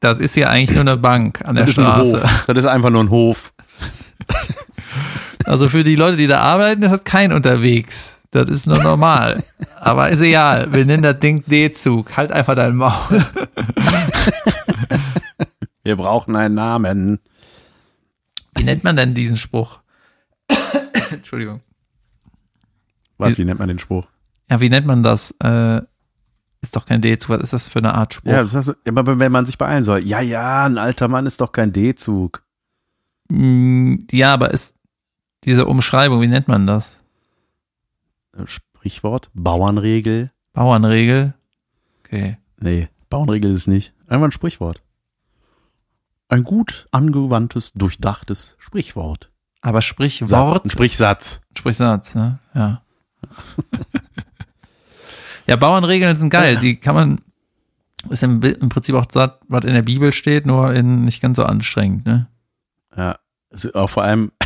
[0.00, 2.22] das ist hier eigentlich nur eine Bank an der Das Straße.
[2.46, 3.52] Das ist einfach nur ein Hof.
[5.44, 8.20] Also für die Leute, die da arbeiten, ist das kein unterwegs.
[8.30, 9.42] Das ist nur normal.
[9.80, 10.72] Aber ist egal.
[10.72, 12.16] Wir nennen das Ding D-Zug.
[12.16, 13.24] Halt einfach dein Maul.
[15.84, 17.20] Wir brauchen einen Namen.
[18.56, 19.78] Wie nennt man denn diesen Spruch?
[21.12, 21.60] Entschuldigung.
[23.18, 24.06] Was, wie nennt man den Spruch?
[24.50, 25.30] Ja, wie nennt man das?
[25.38, 25.82] Äh,
[26.66, 27.30] ist doch kein D-Zug.
[27.30, 28.30] Was ist das für eine Art Spruch?
[28.30, 30.04] Ja, das heißt, wenn man sich beeilen soll.
[30.04, 32.42] Ja, ja, ein alter Mann ist doch kein D-Zug.
[33.28, 34.76] Mm, ja, aber ist
[35.44, 37.00] diese Umschreibung, wie nennt man das?
[38.36, 40.30] Äh, Sprichwort, Bauernregel.
[40.52, 41.34] Bauernregel?
[42.04, 42.38] Okay.
[42.58, 43.92] Nee, Bauernregel ist es nicht.
[44.06, 44.82] Einfach ein Sprichwort.
[46.28, 49.30] Ein gut angewandtes, durchdachtes Sprichwort.
[49.60, 51.40] Aber Satz, Sprichwort, ein Sprichsatz.
[51.56, 52.38] Sprichsatz, ne?
[52.54, 52.82] Ja.
[55.46, 56.56] ja, Bauernregeln sind geil.
[56.56, 57.20] Die kann man,
[58.10, 61.36] ist im, im Prinzip auch das, was in der Bibel steht, nur in nicht ganz
[61.36, 62.28] so anstrengend, ne?
[62.96, 63.18] Ja,
[63.50, 64.32] ist auch vor allem.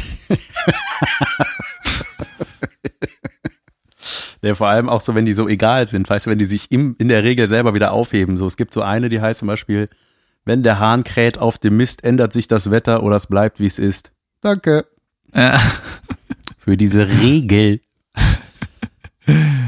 [4.43, 6.73] Der vor allem auch so, wenn die so egal sind, weißt du, wenn die sich
[6.73, 8.39] im, in der Regel selber wieder aufheben.
[8.39, 9.91] So, es gibt so eine, die heißt zum Beispiel,
[10.47, 13.67] wenn der Hahn kräht auf dem Mist, ändert sich das Wetter oder es bleibt, wie
[13.67, 14.13] es ist.
[14.41, 14.87] Danke.
[15.35, 15.61] Ja,
[16.59, 17.81] Für diese Regel.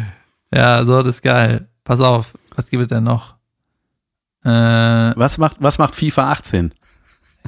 [0.55, 1.69] ja so, das ist geil.
[1.85, 3.35] Pass auf, was gibt es denn noch?
[4.45, 6.75] Äh, Was macht, was macht FIFA 18?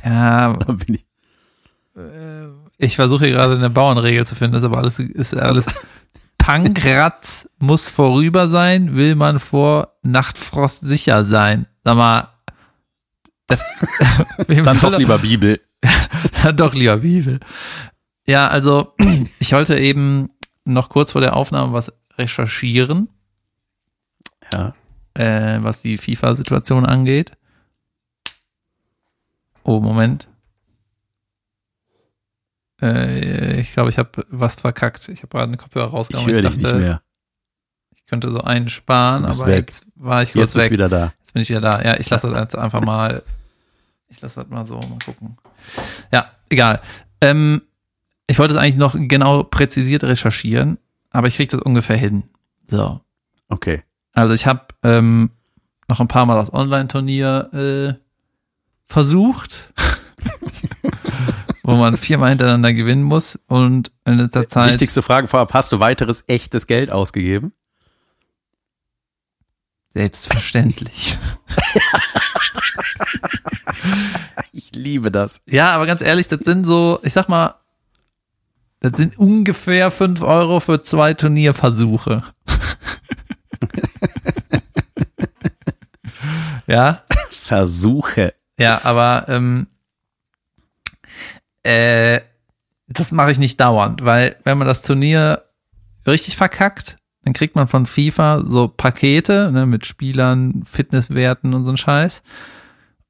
[0.04, 1.06] ja, Da bin ich.
[2.78, 5.64] ich versuche hier gerade eine Bauernregel zu finden, das ist aber alles, ist alles.
[6.38, 11.66] Pankratz muss vorüber sein, will man vor Nachtfrost sicher sein.
[11.84, 12.28] Sag mal,
[13.46, 13.62] das,
[14.46, 15.60] Dann doch lieber Bibel.
[16.42, 17.40] Dann doch lieber Bibel.
[18.26, 18.94] Ja, also
[19.38, 20.28] ich wollte eben
[20.64, 23.08] noch kurz vor der Aufnahme was recherchieren,
[24.52, 24.74] Ja.
[25.14, 27.32] äh, was die FIFA-Situation angeht.
[29.62, 30.28] Oh, Moment.
[32.82, 35.08] Äh, ich glaube, ich habe was verkackt.
[35.08, 36.30] Ich habe gerade einen Kopfhörer Ich rausgenommen.
[36.30, 37.02] höre Ich, dich nicht dachte, mehr.
[37.94, 39.56] ich könnte so einen sparen, aber weg.
[39.68, 40.68] jetzt war ich kurz Jetzt weg.
[40.68, 41.12] du wieder da.
[41.20, 41.82] Jetzt bin ich wieder da.
[41.82, 43.22] Ja, ich lasse das jetzt einfach mal.
[44.08, 45.36] Ich lasse das mal so, mal gucken.
[46.12, 46.80] Ja, egal.
[47.20, 47.62] Ähm,
[48.26, 50.78] ich wollte es eigentlich noch genau präzisiert recherchieren,
[51.14, 52.24] aber ich kriege das ungefähr hin.
[52.68, 53.00] So.
[53.48, 53.82] Okay.
[54.12, 55.30] Also ich habe ähm,
[55.88, 58.00] noch ein paar Mal das Online-Turnier äh,
[58.86, 59.72] versucht,
[61.62, 65.80] wo man viermal hintereinander gewinnen muss und in letzter Zeit Wichtigste Frage vorab, hast du
[65.80, 67.52] weiteres echtes Geld ausgegeben?
[69.94, 71.16] selbstverständlich.
[74.52, 75.40] Ich liebe das.
[75.46, 77.56] Ja, aber ganz ehrlich, das sind so, ich sag mal,
[78.84, 82.22] das sind ungefähr fünf Euro für zwei Turnierversuche.
[86.66, 88.34] ja, Versuche.
[88.58, 89.68] ja, aber ähm,
[91.62, 92.20] äh,
[92.86, 95.44] das mache ich nicht dauernd, weil wenn man das Turnier
[96.06, 101.72] richtig verkackt, dann kriegt man von FIFA so Pakete ne, mit Spielern, Fitnesswerten und so
[101.72, 102.22] ein Scheiß.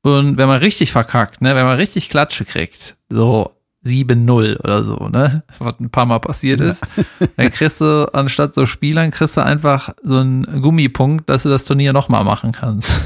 [0.03, 3.54] Und wenn man richtig verkackt, ne, wenn man richtig Klatsche kriegt, so
[3.85, 6.87] 7-0 oder so, ne, was ein paar Mal passiert ist,
[7.37, 11.65] dann kriegst du anstatt so Spielern, kriegst du einfach so einen Gummipunkt, dass du das
[11.65, 13.01] Turnier nochmal machen kannst.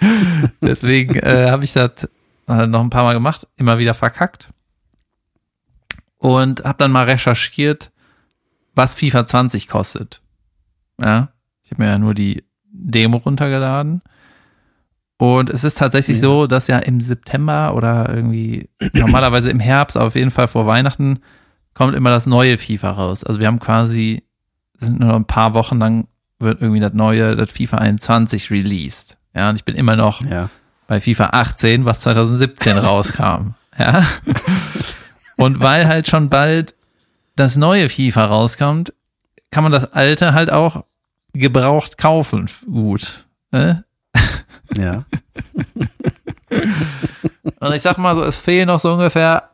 [0.62, 2.08] Deswegen äh, habe ich das
[2.48, 4.48] äh, noch ein paar Mal gemacht, immer wieder verkackt.
[6.18, 7.92] Und habe dann mal recherchiert,
[8.74, 10.22] was FIFA 20 kostet.
[11.00, 11.28] Ja,
[11.62, 14.02] ich habe mir ja nur die Demo runtergeladen.
[15.18, 16.22] Und es ist tatsächlich ja.
[16.22, 20.66] so, dass ja im September oder irgendwie normalerweise im Herbst, aber auf jeden Fall vor
[20.66, 21.20] Weihnachten,
[21.74, 23.24] kommt immer das neue FIFA raus.
[23.24, 24.22] Also wir haben quasi,
[24.76, 29.16] sind nur ein paar Wochen lang, wird irgendwie das neue, das FIFA 21 released.
[29.34, 30.50] Ja, und ich bin immer noch ja.
[30.86, 33.54] bei FIFA 18, was 2017 rauskam.
[33.78, 34.06] Ja.
[35.36, 36.74] Und weil halt schon bald
[37.36, 38.94] das neue FIFA rauskommt,
[39.50, 40.84] kann man das alte halt auch
[41.34, 42.48] gebraucht kaufen.
[42.64, 43.26] Gut.
[43.52, 43.84] Ne?
[44.76, 45.04] Ja.
[47.60, 49.50] Und ich sag mal so, es fehlen noch so ungefähr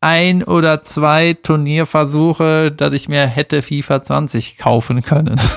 [0.00, 5.40] ein oder zwei Turnierversuche, dass ich mir hätte FIFA 20 kaufen können.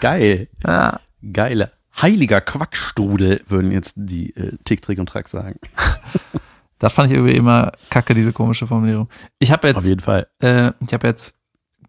[0.00, 0.48] Geil.
[0.66, 1.00] Ja.
[1.32, 1.72] Geile.
[2.00, 5.58] Heiliger Quackstrudel, würden jetzt die äh, Tick, Trick und Track sagen.
[6.80, 9.08] Das fand ich irgendwie immer kacke, diese komische Formulierung.
[9.40, 10.28] Ich habe jetzt, Auf jeden Fall.
[10.38, 11.34] Äh, ich habe jetzt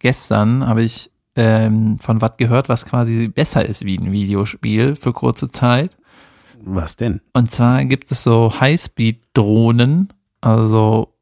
[0.00, 5.14] gestern habe ich ähm, von was gehört, was quasi besser ist wie ein Videospiel für
[5.14, 5.96] kurze Zeit.
[6.62, 7.22] Was denn?
[7.32, 11.14] Und zwar gibt es so Highspeed-Drohnen, also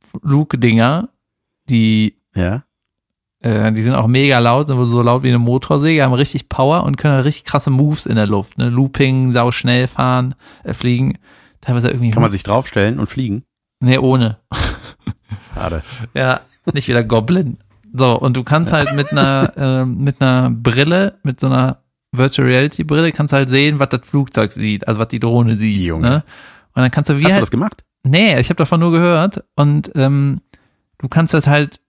[0.00, 1.10] Flugdinger,
[1.68, 2.64] die ja.
[3.40, 6.84] Äh, die sind auch mega laut, sind so laut wie eine Motorsäge, haben richtig Power
[6.84, 8.56] und können richtig krasse Moves in der Luft.
[8.56, 8.70] Ne?
[8.70, 11.18] Looping, sau schnell fahren, äh, fliegen.
[11.60, 12.10] Teilweise irgendwie.
[12.10, 13.44] Kann man sich draufstellen und fliegen?
[13.80, 14.38] Nee, ohne.
[15.54, 15.82] Schade.
[16.14, 16.40] ja,
[16.72, 17.58] nicht wieder Goblin.
[17.92, 21.78] So, und du kannst halt mit einer, äh, mit einer Brille, mit so einer
[22.12, 25.84] Virtual Reality Brille, kannst halt sehen, was das Flugzeug sieht, also was die Drohne sieht.
[25.84, 26.08] Junge.
[26.08, 26.24] Ne?
[26.74, 27.84] Und dann kannst du wie Hast halt, du das gemacht?
[28.04, 29.44] Nee, ich habe davon nur gehört.
[29.56, 30.40] Und ähm,
[30.98, 31.80] du kannst das halt,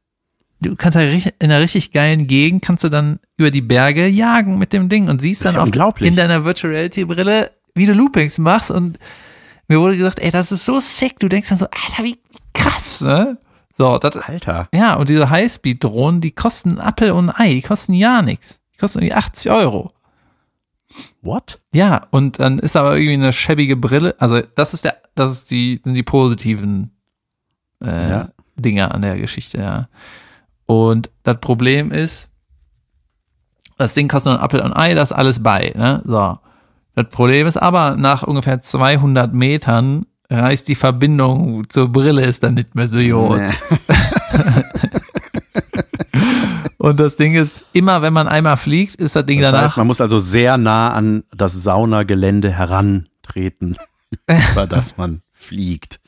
[0.61, 4.57] du kannst halt in einer richtig geilen Gegend, kannst du dann über die Berge jagen
[4.57, 7.93] mit dem Ding und siehst dann ja auch in deiner Virtual Reality Brille, wie du
[7.93, 8.99] Loopings machst und
[9.67, 11.19] mir wurde gesagt, ey, das ist so sick.
[11.19, 12.17] Du denkst dann so, Alter, wie
[12.53, 13.37] krass, ne?
[13.79, 14.67] So, das, Alter.
[14.73, 18.59] Ja, und diese Highspeed-Drohnen, die kosten Apple und Ei, die kosten ja nichts.
[18.73, 19.89] Die kosten irgendwie 80 Euro.
[21.21, 21.59] What?
[21.73, 24.15] Ja, und dann ist aber irgendwie eine schäbige Brille.
[24.19, 26.91] Also, das ist der, das ist die, sind die positiven
[27.81, 28.29] äh, ja.
[28.57, 29.87] Dinge an der Geschichte, ja.
[30.65, 32.29] Und das Problem ist,
[33.77, 36.01] das Ding kostet ein Apple und Ei, das ist alles bei, ne?
[36.05, 36.37] So.
[36.95, 42.53] Das Problem ist aber, nach ungefähr 200 Metern reißt die Verbindung zur Brille ist dann
[42.53, 43.39] nicht mehr so gut.
[43.39, 43.51] Nee.
[46.77, 49.63] Und das Ding ist, immer wenn man einmal fliegt, ist das Ding das danach.
[49.63, 53.77] Das heißt, man muss also sehr nah an das Saunagelände herantreten,
[54.51, 55.99] über das man fliegt.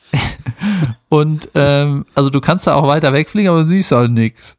[1.10, 4.56] Und ähm, also du kannst da auch weiter wegfliegen, aber du siehst halt nichts.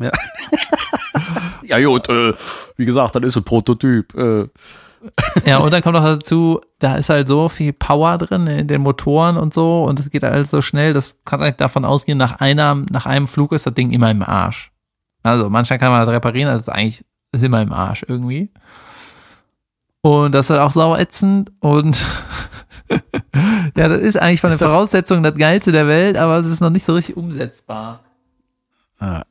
[0.00, 0.10] Ja.
[1.64, 2.32] ja gut, äh,
[2.76, 4.14] wie gesagt, das ist ein Prototyp.
[4.14, 4.48] Äh.
[5.46, 8.82] Ja, und dann kommt noch dazu, da ist halt so viel Power drin in den
[8.82, 12.40] Motoren und so und es geht halt so schnell, das kannst eigentlich davon ausgehen, nach
[12.40, 14.70] einer, nach einem Flug ist das Ding immer im Arsch.
[15.22, 18.50] Also manchmal kann man das reparieren, also eigentlich ist immer im Arsch irgendwie.
[20.02, 22.04] Und das ist halt auch sauer ätzend und
[23.76, 26.70] ja, das ist eigentlich von den Voraussetzungen das Geilste der Welt, aber es ist noch
[26.70, 28.00] nicht so richtig umsetzbar.
[28.98, 29.22] Ah,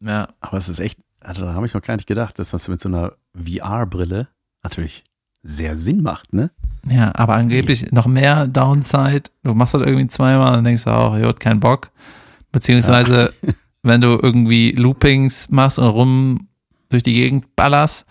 [0.00, 0.28] ja.
[0.40, 2.80] Aber es ist echt, also da habe ich noch gar nicht gedacht, dass das mit
[2.80, 4.28] so einer VR-Brille
[4.62, 5.04] natürlich
[5.42, 6.50] sehr Sinn macht, ne?
[6.88, 9.24] Ja, aber angeblich noch mehr Downside.
[9.42, 11.90] Du machst das irgendwie zweimal und denkst auch, ihr habt keinen Bock.
[12.52, 13.52] Beziehungsweise, ja.
[13.82, 16.48] wenn du irgendwie Loopings machst und rum
[16.88, 18.06] durch die Gegend ballerst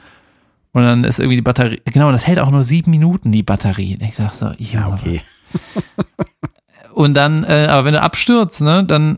[0.71, 3.97] und dann ist irgendwie die Batterie, genau, das hält auch nur sieben Minuten, die Batterie.
[4.01, 5.21] Ich sag so, ja, okay.
[6.93, 9.17] und dann, äh, aber wenn du abstürzt, ne, dann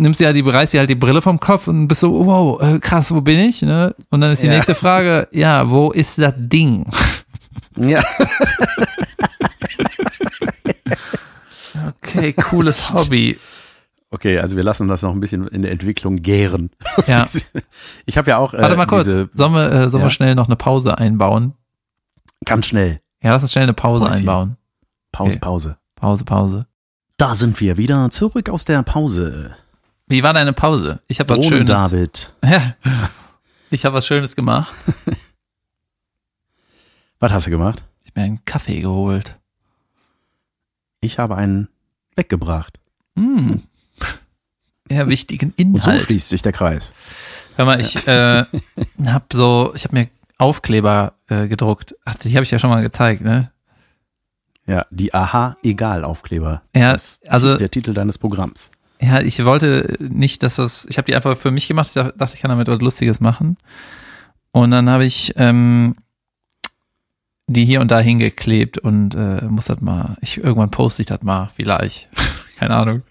[0.00, 2.60] nimmst du ja die, reißt dir halt die Brille vom Kopf und bist so, wow,
[2.60, 3.62] äh, krass, wo bin ich?
[3.62, 3.94] Ne?
[4.10, 4.54] Und dann ist die ja.
[4.54, 6.90] nächste Frage, ja, wo ist das Ding?
[7.76, 8.02] Ja.
[11.88, 13.38] okay, cooles Hobby.
[14.10, 16.70] Okay, also wir lassen das noch ein bisschen in der Entwicklung gären.
[17.06, 17.26] Ja.
[18.06, 18.52] Ich habe ja auch.
[18.52, 19.04] Äh, Warte mal kurz.
[19.04, 20.06] Diese, sollen wir, äh, sollen ja?
[20.06, 21.54] wir schnell noch eine Pause einbauen?
[22.44, 23.00] Ganz schnell.
[23.22, 24.56] Ja, lass uns schnell eine Pause Pause einbauen.
[25.12, 25.38] Pause, okay.
[25.38, 25.76] Pause.
[25.94, 26.66] Pause, Pause.
[27.16, 29.54] Da sind wir wieder zurück aus der Pause.
[30.10, 31.00] Wie war deine Pause?
[31.06, 31.68] Ich habe was Schönes.
[31.68, 32.34] David.
[32.44, 32.74] Ja.
[33.70, 34.74] Ich habe was Schönes gemacht.
[37.20, 37.84] was hast du gemacht?
[38.02, 39.38] Ich habe mir einen Kaffee geholt.
[41.00, 41.68] Ich habe einen
[42.16, 42.80] weggebracht.
[43.16, 43.62] Hm.
[44.90, 46.06] Ja, wichtigen Und so Inhalt.
[46.06, 46.92] schließt sich der Kreis.
[47.54, 48.44] Hör mal, ich äh,
[49.06, 50.08] habe so, ich habe mir
[50.38, 51.94] Aufkleber äh, gedruckt.
[52.04, 53.52] Ach, die habe ich ja schon mal gezeigt, ne?
[54.66, 56.62] Ja, die Aha-Egal-Aufkleber.
[56.74, 58.72] Ja, Das ist also der Titel deines Programms.
[59.00, 62.34] Ja, ich wollte nicht, dass das, ich habe die einfach für mich gemacht, ich dachte,
[62.34, 63.56] ich kann damit was Lustiges machen.
[64.52, 65.96] Und dann habe ich ähm,
[67.46, 71.22] die hier und da hingeklebt und äh, muss das mal, ich irgendwann poste ich das
[71.22, 72.08] mal, vielleicht.
[72.58, 73.02] Keine Ahnung.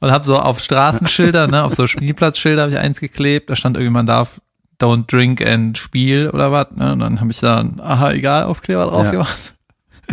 [0.00, 3.76] Und habe so auf Straßenschilder, ne, auf so Spielplatzschilder habe ich eins geklebt, da stand
[3.76, 4.40] irgendwie, man darf
[4.80, 6.92] don't drink and spiel oder was, ne?
[6.92, 9.10] Und dann habe ich da ein aha, egal, Aufkleber drauf Ja.
[9.12, 9.54] gemacht.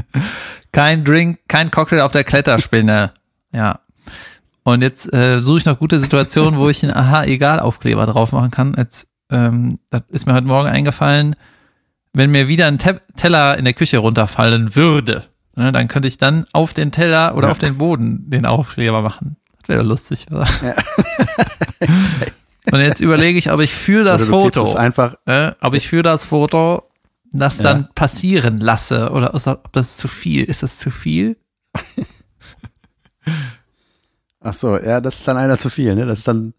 [0.72, 3.12] kein Drink, kein Cocktail auf der Kletterspinne.
[3.54, 3.80] Ja.
[4.64, 8.32] Und jetzt äh, suche ich noch gute Situationen, wo ich einen Aha, egal Aufkleber drauf
[8.32, 8.74] machen kann.
[8.78, 11.36] Jetzt, ähm, das ist mir heute Morgen eingefallen,
[12.14, 15.24] wenn mir wieder ein Te Teller in der Küche runterfallen würde,
[15.56, 17.52] ne, dann könnte ich dann auf den Teller oder Ja.
[17.52, 19.36] auf den Boden den Aufkleber machen.
[19.60, 20.46] Das wäre lustig, oder?
[22.72, 25.88] Und jetzt überlege ich, ob ich für das klebst Foto, es einfach, äh, ob ich
[25.90, 26.84] für das Foto
[27.32, 27.64] das Ja.
[27.64, 31.36] dann passieren lasse oder ob das zu viel, ist das zu viel?
[34.44, 36.06] Ach so, ja, das ist dann einer zu viel, ne?
[36.06, 36.54] Das ist dann,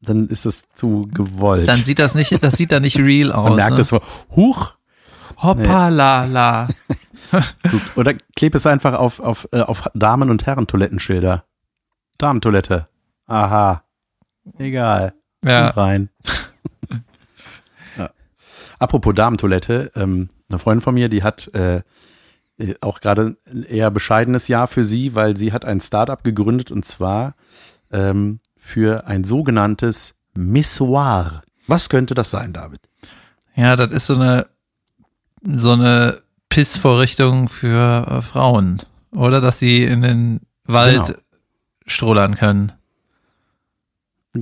[0.00, 1.68] dann ist das zu gewollt.
[1.68, 3.48] Dann sieht das nicht, das sieht dann nicht real aus.
[3.48, 3.80] Man merkt ne?
[3.80, 4.00] es so,
[4.34, 4.74] huch,
[5.42, 6.68] Hoppala.
[7.70, 7.82] Gut.
[7.96, 11.44] Oder kleb es einfach auf, auf, äh, auf Damen- und Herren-Toilettenschilder.
[12.18, 12.88] Damentoilette.
[13.26, 13.82] Aha.
[14.58, 15.14] Egal.
[15.44, 15.68] Ja.
[15.68, 16.08] Und rein.
[17.98, 18.10] ja.
[18.78, 21.82] Apropos Damentoilette, ähm, eine Freundin von mir, die hat äh,
[22.80, 26.84] auch gerade ein eher bescheidenes Jahr für sie, weil sie hat ein Startup gegründet und
[26.84, 27.34] zwar
[27.90, 31.42] ähm, für ein sogenanntes Missoir.
[31.66, 32.80] Was könnte das sein, David?
[33.56, 34.46] Ja, das ist so eine,
[35.42, 38.80] so eine Pissvorrichtung für äh, Frauen.
[39.12, 41.18] Oder dass sie in den Wald Genau.
[41.86, 42.72] strollern können.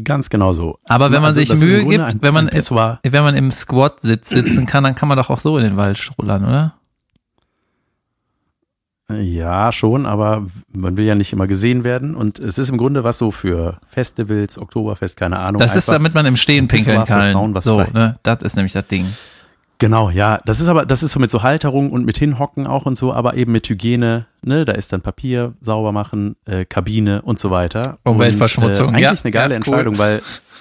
[0.04, 0.78] Ganz genau so.
[0.84, 4.64] Aber wenn man Also sich Mühe gibt, ein- wenn man, wenn man im Squat-Sitz sitzen
[4.64, 6.74] kann, dann kann man doch auch so in den Wald strollern, oder?
[9.10, 12.14] Ja, schon, aber man will ja nicht immer gesehen werden.
[12.14, 15.60] Und es ist im Grunde was so für Festivals, Oktoberfest, keine Ahnung.
[15.60, 17.54] Das ist, damit man im Stehen pinkeln kann.
[17.60, 17.90] So, frei.
[17.92, 18.16] ne?
[18.22, 19.06] Das ist nämlich das Ding.
[19.82, 20.38] Genau, ja.
[20.46, 23.12] Das ist aber, das ist so mit so Halterung und mit Hinhocken auch und so,
[23.12, 27.50] aber eben mit Hygiene, ne, da ist dann Papier sauber machen, äh, Kabine und so
[27.50, 27.98] weiter.
[28.04, 29.74] Umweltverschmutzung, Und, äh, eigentlich ja, eine geile ja, cool.
[29.74, 30.22] Entscheidung, weil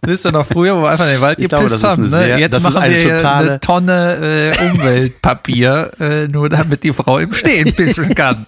[0.00, 1.88] Das ist ja noch früher, wo wir einfach in den Wald Ich glaube, gepisst ist
[1.90, 2.02] haben.
[2.02, 2.08] Ne?
[2.08, 6.82] sehr- Jetzt das ist machen eine wir totale- eine Tonne äh, Umweltpapier, äh, nur damit
[6.84, 8.46] die Frau im Stehen pissen kann.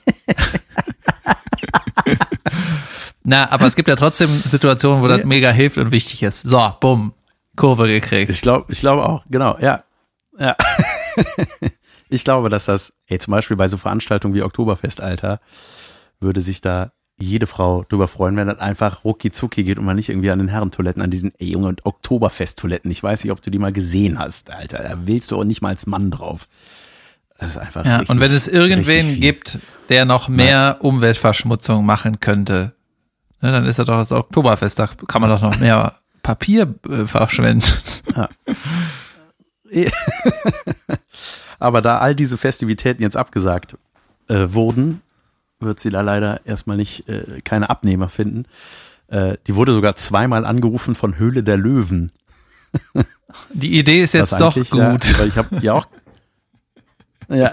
[3.25, 6.47] Na, aber es gibt ja trotzdem Situationen, wo das mega hilft und wichtig ist.
[6.47, 7.13] So, bumm,
[7.57, 8.31] Kurve gekriegt.
[8.31, 9.83] ich glaube, ich glaube auch, genau, ja.
[10.39, 10.55] Ja.
[12.09, 15.41] ich glaube, dass das, ey, zum Beispiel bei so Veranstaltungen wie Oktoberfest, Alter,
[16.21, 19.97] würde sich da jede Frau drüber freuen, wenn das einfach rucki zucki geht und man
[19.97, 22.91] nicht irgendwie an den Herrentoiletten, an diesen, ey Junge, und Oktoberfest-Toiletten.
[22.91, 24.83] Ich weiß nicht, ob du die mal gesehen hast, Alter.
[24.83, 26.47] Da willst du auch nicht mal als Mann drauf.
[27.39, 29.59] Das ist einfach Ja, richtig, und wenn es irgendwen gibt,
[29.89, 32.75] der noch mehr Umweltverschmutzung machen könnte,
[33.41, 37.07] ne, dann ist das doch das Oktoberfest, da kann man doch noch mehr Papier äh,
[37.07, 37.63] verschwenden.
[41.59, 43.77] Aber da all diese Festivitäten jetzt abgesagt
[44.29, 45.03] äh, wurden,
[45.61, 48.45] wird sie da leider erstmal nicht äh, keine Abnehmer finden.
[49.09, 52.13] Äh, die wurde sogar zweimal angerufen von Höhle der Löwen.
[53.53, 54.71] Die Idee ist jetzt doch gut.
[54.73, 55.87] Ja, weil ich habe ja auch.
[57.29, 57.51] Ja,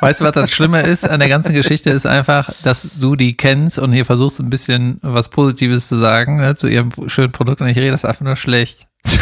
[0.00, 3.36] Weißt du, was das Schlimme ist an der ganzen Geschichte, ist einfach, dass du die
[3.36, 7.60] kennst und hier versuchst ein bisschen was Positives zu sagen ne, zu ihrem schönen Produkt
[7.60, 8.88] und ich rede das einfach nur schlecht.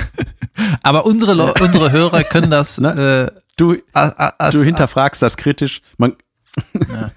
[0.84, 3.32] Aber unsere, Leu- unsere Hörer können das Ne?
[3.34, 5.82] äh, du, du hinterfragst das kritisch.
[5.97, 6.14] Man,
[6.74, 7.11] Ja.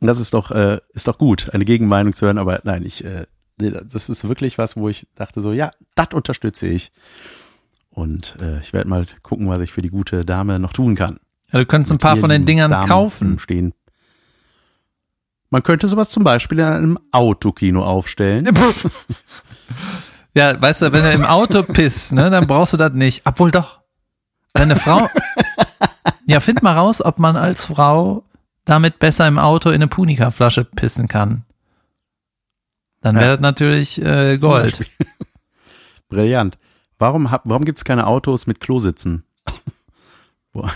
[0.00, 3.26] Das ist doch, äh, ist doch gut, eine Gegenmeinung zu hören, aber nein, ich, äh,
[3.60, 6.92] nee, das ist wirklich was, wo ich dachte so, ja, das unterstütze ich.
[7.90, 11.18] Und äh, ich werde mal gucken, was ich für die gute Dame noch tun kann.
[11.52, 13.38] ja, du könntest ein Mit paar ihr von den Dingern Damen kaufen.
[13.40, 13.74] Stehen.
[15.50, 18.48] Man könnte sowas zum Beispiel in einem Autokino aufstellen.
[20.34, 23.22] Ja, weißt du, wenn du im Auto pisst, ne, dann brauchst du das nicht.
[23.24, 23.80] Obwohl doch,
[24.54, 25.08] wenn eine Frau,
[26.26, 28.24] ja, find mal raus, ob man als Frau
[28.68, 31.44] damit besser im Auto in eine Punika-Flasche pissen kann.
[33.00, 33.32] Dann wäre Ja.
[33.36, 34.80] das natürlich äh, Gold.
[36.08, 36.58] Brillant.
[36.98, 39.24] Warum, hab- warum gibt es keine Autos mit Klositzen?
[40.52, 40.68] Wo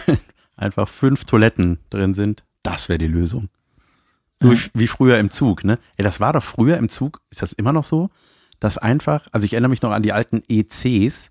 [0.57, 2.45] einfach fünf Toiletten drin sind.
[2.63, 3.49] Das wäre die Lösung.
[4.41, 5.79] So wie, wie früher im Zug, ne?
[5.97, 8.11] Ey, das war doch früher im Zug, ist das immer noch so?
[8.61, 11.31] Dass einfach, also ich erinnere mich noch an die alten ECs,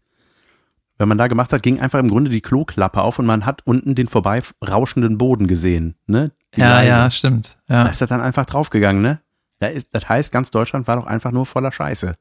[1.02, 3.62] wenn man da gemacht hat, ging einfach im Grunde die Kloklappe auf und man hat
[3.66, 6.32] unten den vorbei rauschenden Boden gesehen, ne?
[6.56, 6.88] Die Ja, Gleise.
[6.98, 7.58] ja, stimmt.
[7.68, 7.86] Ja.
[7.86, 9.20] Da ist er dann einfach draufgegangen, ne?
[9.60, 12.14] Da ist, das heißt, ganz Deutschland war doch einfach nur voller Scheiße.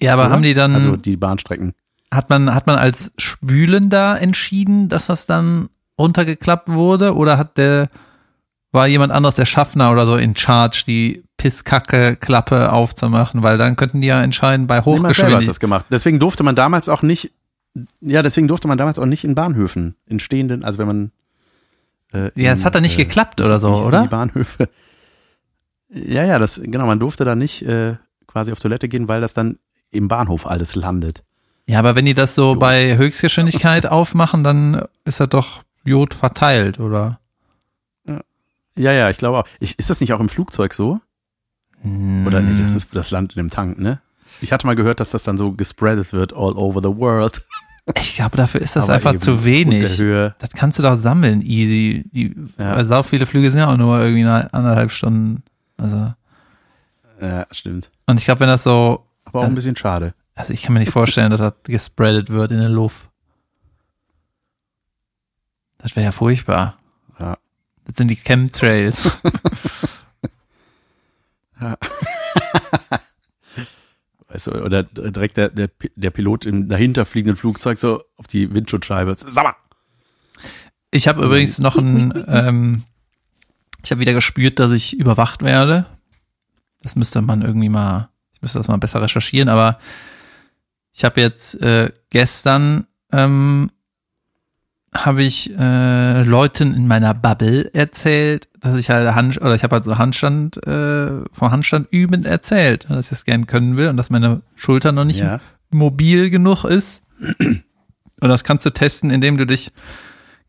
[0.00, 0.30] ja, aber oder?
[0.32, 1.74] haben die dann, Also die Bahnstrecken.
[2.12, 7.88] hat man, hat man als Spülender entschieden, dass das dann runtergeklappt wurde oder hat der,
[8.72, 14.00] war jemand anderes, der Schaffner oder so in Charge, die Pisskacke-Klappe aufzumachen, weil dann könnten
[14.00, 15.48] die ja entscheiden bei Niemand selber hat Hochgeschwindigkeit.
[15.48, 15.86] das gemacht.
[15.90, 17.32] Deswegen durfte man damals auch nicht,
[18.00, 21.12] ja, deswegen durfte man damals auch nicht in Bahnhöfen, in stehenden, also wenn man
[22.12, 24.02] äh, Ja, es in, hat dann nicht äh, geklappt oder so, oder?
[24.02, 24.68] Die Bahnhöfe.
[25.90, 29.34] Ja, ja, das, genau, man durfte da nicht äh, quasi auf Toilette gehen, weil das
[29.34, 29.58] dann
[29.90, 31.22] im Bahnhof alles landet.
[31.66, 32.58] Ja, aber wenn die das so Jo.
[32.58, 37.20] bei Höchstgeschwindigkeit aufmachen, dann ist er doch Jod verteilt, oder?
[38.76, 39.44] Ja, ja, ich glaube auch.
[39.58, 41.00] Ich, ist das nicht auch im Flugzeug so?
[41.82, 44.00] Oder nee, das ist das landet im Tank, ne?
[44.40, 47.42] Ich hatte mal gehört, dass das dann so gespreadet wird all over the world.
[47.96, 49.96] Ich glaube, dafür ist das Aber einfach zu wenig.
[50.38, 52.04] Das kannst du doch sammeln, easy.
[52.12, 52.76] Die, Ja.
[52.76, 55.42] Weil sau viele Flüge sind ja auch nur irgendwie eine anderthalb Stunden.
[55.76, 56.12] Also.
[57.20, 57.90] Ja, stimmt.
[58.06, 60.14] Und ich glaube, wenn das so, Aber auch ein bisschen schade.
[60.34, 63.08] also ich kann mir nicht vorstellen, dass das gespreadet wird in der Luft.
[65.78, 66.78] Das wäre ja furchtbar.
[67.18, 67.38] Ja.
[67.84, 69.16] Das sind die Chemtrails.
[74.28, 78.52] Weißt du, oder direkt der, der, der Pilot im dahinter fliegenden Flugzeug so auf die
[78.52, 79.16] Windschutzscheibe.
[79.34, 79.54] Mal.
[80.90, 82.84] Ich habe übrigens noch ein, ähm,
[83.82, 85.86] ich habe wieder gespürt, dass ich überwacht werde.
[86.82, 89.78] Das müsste man irgendwie mal, ich müsste das mal besser recherchieren, aber
[90.92, 93.70] ich habe jetzt äh, gestern ähm,
[94.94, 99.76] habe ich äh, Leuten in meiner Bubble erzählt, dass ich halt Hand, oder ich habe
[99.76, 103.96] halt so Handstand, äh, vom Handstand üben erzählt, dass ich das gern können will und
[103.98, 105.40] dass meine Schulter noch nicht Ja.
[105.70, 107.02] mobil genug ist.
[108.20, 109.72] Und das kannst du testen, indem du dich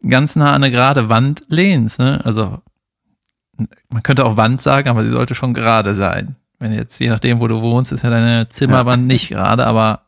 [0.07, 1.99] ganz nah an eine gerade Wand lehnst.
[1.99, 2.21] Ne?
[2.23, 2.59] Also
[3.89, 6.37] man könnte auch Wand sagen, aber sie sollte schon gerade sein.
[6.59, 10.03] Wenn jetzt, je nachdem, wo du wohnst, ist ja deine Zimmerwand nicht gerade, aber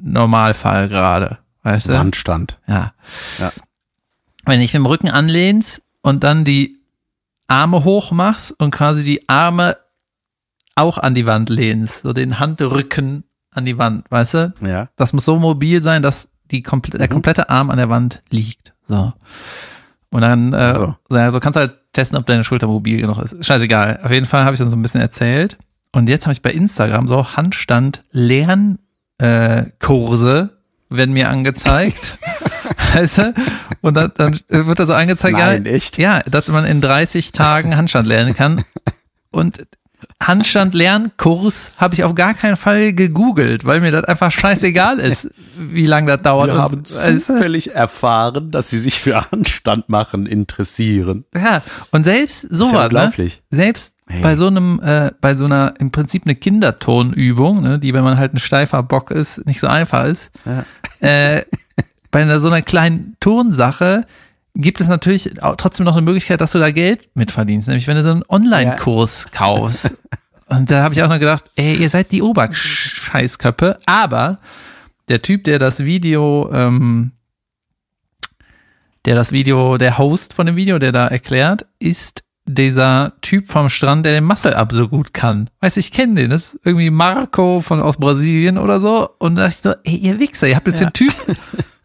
[0.00, 1.38] Normalfall gerade.
[1.62, 1.92] Weißt du?
[1.92, 2.58] Wandstand.
[2.66, 2.92] Ja.
[3.38, 3.52] Ja.
[4.46, 6.78] Wenn dich mit dem Rücken anlehnst und dann die
[7.48, 9.76] Arme hoch machst und quasi die Arme
[10.76, 14.54] auch an die Wand lehnst, so den Handrücken an die Wand, weißt du?
[14.62, 14.88] Ja.
[14.96, 17.12] Das muss so mobil sein, dass die komple der Mhm.
[17.12, 18.72] komplette Arm an der Wand liegt.
[18.88, 19.12] So.
[20.10, 20.94] Und dann, äh, So.
[21.08, 21.30] so.
[21.30, 23.44] so kannst du halt testen, ob deine Schulter mobil genug ist.
[23.44, 24.00] Scheißegal.
[24.02, 25.58] Auf jeden Fall habe ich dann so ein bisschen erzählt.
[25.92, 28.78] Und jetzt habe ich bei Instagram so Handstand Lern
[29.18, 29.64] äh,
[30.90, 32.18] werden mir angezeigt.
[32.94, 33.34] weißt du?
[33.80, 35.98] Und dann, dann wird da so angezeigt, Nein, ja, echt?
[35.98, 38.64] ja, dass man in 30 Tagen Handstand lernen kann.
[39.30, 39.66] Und
[40.22, 45.28] Handstand Lernkurs habe ich auf gar keinen Fall gegoogelt, weil mir das einfach scheißegal ist,
[45.58, 46.48] wie lange das dauert.
[46.48, 51.24] Wir haben zufällig erfahren, dass sie sich für Handstand machen interessieren.
[51.34, 52.84] Ja, und selbst ist ja sowas, ne?
[52.84, 53.42] unglaublich.
[53.50, 54.22] Selbst Hey.
[54.22, 58.18] bei so einem, äh, bei so einer im Prinzip eine Kindertonübung, ne, die, wenn man
[58.18, 60.64] halt ein steifer Bock ist, nicht so einfach ist, Ja.
[61.06, 61.42] äh,
[62.10, 64.04] bei einer, so einer kleinen Turnsache
[64.54, 68.02] gibt es natürlich trotzdem noch eine Möglichkeit, dass du da Geld mitverdienst, nämlich wenn du
[68.02, 69.94] so einen Online-Kurs kaufst.
[70.48, 74.36] Und da habe ich auch noch gedacht, ey, ihr seid die Oberscheißköppe, aber
[75.08, 77.12] der Typ, der das Video, ähm,
[79.04, 83.68] der das Video, der Host von dem Video, der da erklärt, ist dieser Typ vom
[83.68, 85.48] Strand, der den Muscle-Up so gut kann.
[85.60, 89.08] Weißt du, ich kenne den, das ist irgendwie Marco von aus Brasilien oder so.
[89.18, 90.90] Und da dachte ich so, ey, ihr Wichser, ihr habt jetzt Ja.
[90.90, 91.14] den Typ,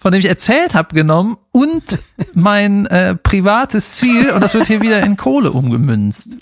[0.06, 1.98] von dem ich erzählt habe, genommen und
[2.36, 6.38] mein äh, privates Ziel und das wird hier wieder in Kohle umgemünzt.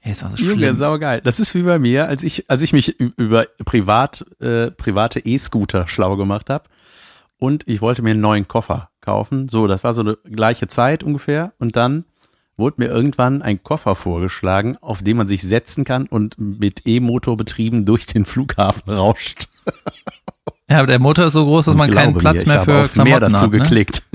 [0.00, 0.76] Ey, das war so Junge, schlimm.
[0.76, 1.20] saugeil.
[1.20, 5.88] Das ist wie bei mir, als ich, als ich mich über privat, äh, private E-Scooter
[5.88, 6.70] schlau gemacht habe
[7.36, 9.50] und ich wollte mir einen neuen Koffer kaufen.
[9.50, 11.52] So, das war so eine gleiche Zeit ungefähr.
[11.58, 12.06] Und dann
[12.56, 17.36] wurde mir irgendwann ein Koffer vorgeschlagen, auf dem man sich setzen kann und mit E-Motor
[17.36, 19.48] betrieben durch den Flughafen rauscht.
[20.70, 22.96] Ja, aber der Motor ist so groß, dass man keinen Platz mir, mehr für auf
[22.96, 23.52] mehr Klamotten dazu hat.
[23.52, 23.58] Ne?
[23.58, 24.02] geklickt.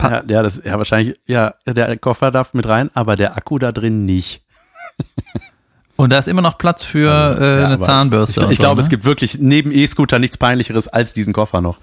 [0.00, 3.70] Ja, ja, das, ja, wahrscheinlich, ja, der Koffer darf mit rein, aber der Akku da
[3.70, 4.42] drin nicht.
[5.96, 8.40] Und da ist immer noch Platz für äh, Ja, eine Zahnbürste.
[8.40, 8.82] Ich, ich, ich so, glaube, ne?
[8.82, 11.78] es gibt wirklich neben E-Scooter nichts peinlicheres als diesen Koffer noch.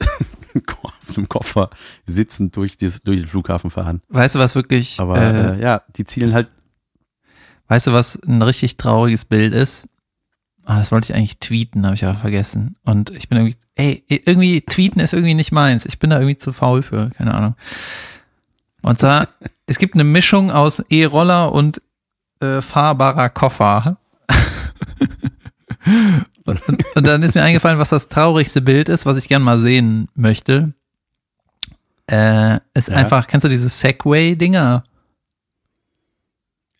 [0.82, 1.70] Auf dem Koffer
[2.06, 4.02] sitzend durch, dieses, durch den Flughafen fahren.
[4.08, 6.48] Weißt du, was wirklich, Aber äh, äh, ja, die zielen halt.
[7.68, 9.86] weißt du, was ein richtig trauriges Bild ist?
[10.66, 12.76] Ah, das wollte ich eigentlich tweeten, habe ich aber vergessen.
[12.84, 15.84] Und ich bin irgendwie, ey, irgendwie tweeten ist irgendwie nicht meins.
[15.84, 17.54] Ich bin da irgendwie zu faul für, keine Ahnung.
[18.82, 19.28] Und zwar,
[19.66, 21.82] es gibt eine Mischung aus E-Roller und
[22.40, 23.98] äh, fahrbarer Koffer.
[26.46, 26.60] Und,
[26.94, 30.08] und dann ist mir eingefallen, was das traurigste Bild ist, was ich gern mal sehen
[30.14, 30.74] möchte.
[32.06, 32.96] Äh, ist Ja.
[32.96, 34.82] einfach, kennst du diese Segway-Dinger?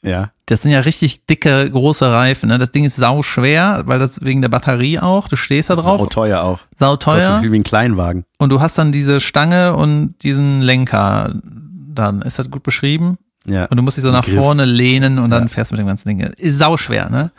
[0.05, 0.31] Ja.
[0.47, 2.51] Das sind ja richtig dicke, große Reifen.
[2.51, 2.59] Ne?
[2.59, 5.27] Das Ding ist sau schwer, weil das wegen der Batterie auch.
[5.29, 6.61] Du stehst da drauf, Sau teuer auch.
[6.77, 7.41] sau Kostet so teuer.
[7.41, 8.25] viel wie ein Kleinwagen.
[8.39, 11.33] Und du hast dann diese Stange und diesen Lenker.
[11.43, 13.17] Dann ist das gut beschrieben.
[13.47, 13.65] Ja.
[13.67, 14.35] Und du musst dich so nach Griff.
[14.37, 15.49] vorne lehnen und dann Ja.
[15.49, 16.21] fährst du mit dem ganzen Ding.
[16.21, 17.31] Ist sau schwer, ne?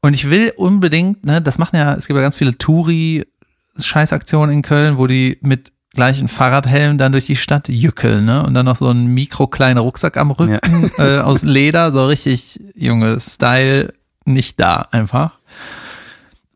[0.00, 4.62] Und ich will unbedingt, ne, das machen ja, es gibt ja ganz viele Touri-Scheißaktionen in
[4.62, 8.44] Köln, wo die mit gleichen Fahrradhelm dann durch die Stadt jückeln, ne?
[8.44, 10.58] Und dann noch so einen mikrokleinen Rucksack am Rücken
[10.98, 15.32] äh, aus Leder, so richtig junge Style, nicht da einfach.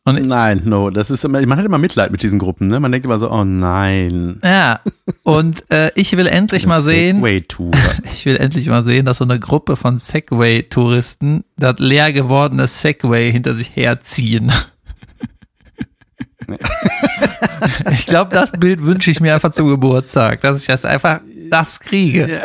[0.07, 2.79] Und Nein, no, das ist immer, man hat immer Mitleid mit diesen Gruppen, ne?
[2.79, 4.39] Man denkt immer so, oh nein.
[4.45, 4.81] ja,
[5.23, 7.71] und äh, ich will endlich mal sehen, Segway-Tour.
[8.13, 13.33] Ich will endlich mal sehen, dass so eine Gruppe von Segway-Touristen das leer gewordene Segway
[13.33, 14.53] hinter sich herziehen.
[17.93, 21.21] ich glaube, das Bild wünsche ich mir einfach zum Geburtstag, dass ich das einfach
[21.51, 22.43] das kriege.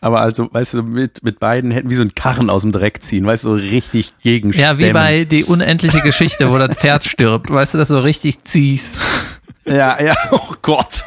[0.00, 3.02] Aber also, weißt du, mit, mit beiden Händen wie so ein Karren aus dem Dreck
[3.02, 7.04] ziehen, weißt du, so richtig gegen Ja, wie bei die unendliche Geschichte, wo das Pferd
[7.04, 8.98] stirbt, weißt du, das so richtig ziehst.
[9.64, 11.02] Ja, ja, oh Gott.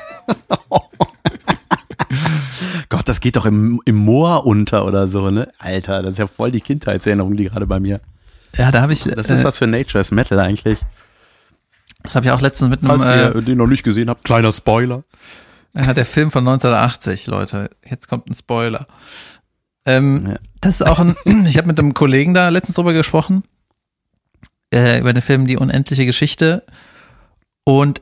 [2.90, 5.50] Gott, das geht doch im, im Moor unter oder so, ne?
[5.60, 8.02] Alter, das ist ja voll die Kindheitserinnerung, die gerade bei mir.
[8.58, 10.80] Ja, da habe ich, Das ist äh, was für Nature's Metal eigentlich.
[12.04, 14.24] das habe ich auch letztens mit einem, Falls äh, ihr den noch nicht gesehen habt,
[14.24, 15.04] kleiner Spoiler.
[15.74, 17.70] Ja, der Film von 1980, Leute.
[17.88, 18.88] Jetzt kommt ein Spoiler.
[19.86, 20.40] Ähm, Ja.
[20.62, 21.16] Das ist auch ein,
[21.48, 23.44] ich habe mit einem Kollegen da letztens drüber gesprochen,
[24.74, 26.66] äh, über den Film Die unendliche Geschichte.
[27.64, 28.02] Und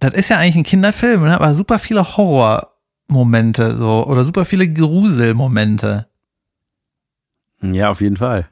[0.00, 1.34] das ist ja eigentlich ein Kinderfilm, ne?
[1.34, 6.06] aber super viele Horrormomente so oder super viele Gruselmomente.
[7.62, 8.48] Ja, auf jeden Fall.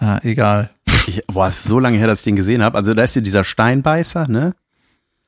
[0.00, 0.70] Ja, egal.
[1.06, 2.76] Ich, boah, es ist so lange her, dass ich den gesehen habe.
[2.76, 4.54] Also da ist ja dieser Steinbeißer, ne?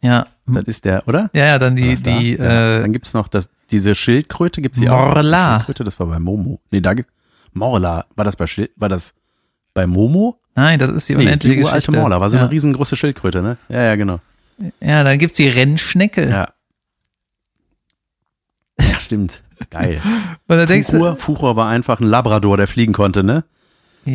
[0.01, 1.29] Ja, Das ist der, oder?
[1.33, 2.79] ja, ja dann die, die, ja.
[2.79, 5.15] äh, Dann gibt's noch das, diese Schildkröte, gibt's die auch?
[5.15, 5.49] Morla.
[5.49, 6.61] Die Schildkröte, das war bei Momo.
[6.71, 7.11] Nee, da gibt
[7.53, 8.07] Morla.
[8.15, 9.15] War das bei Schild, war das
[9.75, 10.39] bei Momo?
[10.55, 12.01] nein, das ist die Nee, unendliche die uralte Geschichte.
[12.01, 12.43] Morla, war so ja.
[12.45, 13.57] eine riesengroße Schildkröte, ne?
[13.69, 14.21] Ja, ja, genau.
[14.81, 16.29] ja, dann gibt's die Rennschnecke.
[16.29, 16.49] Ja.
[18.81, 19.43] Ja, stimmt.
[19.71, 20.01] Geil.
[20.47, 23.45] Und da Fuchur, Fuchur war einfach ein Labrador, der fliegen konnte, ne?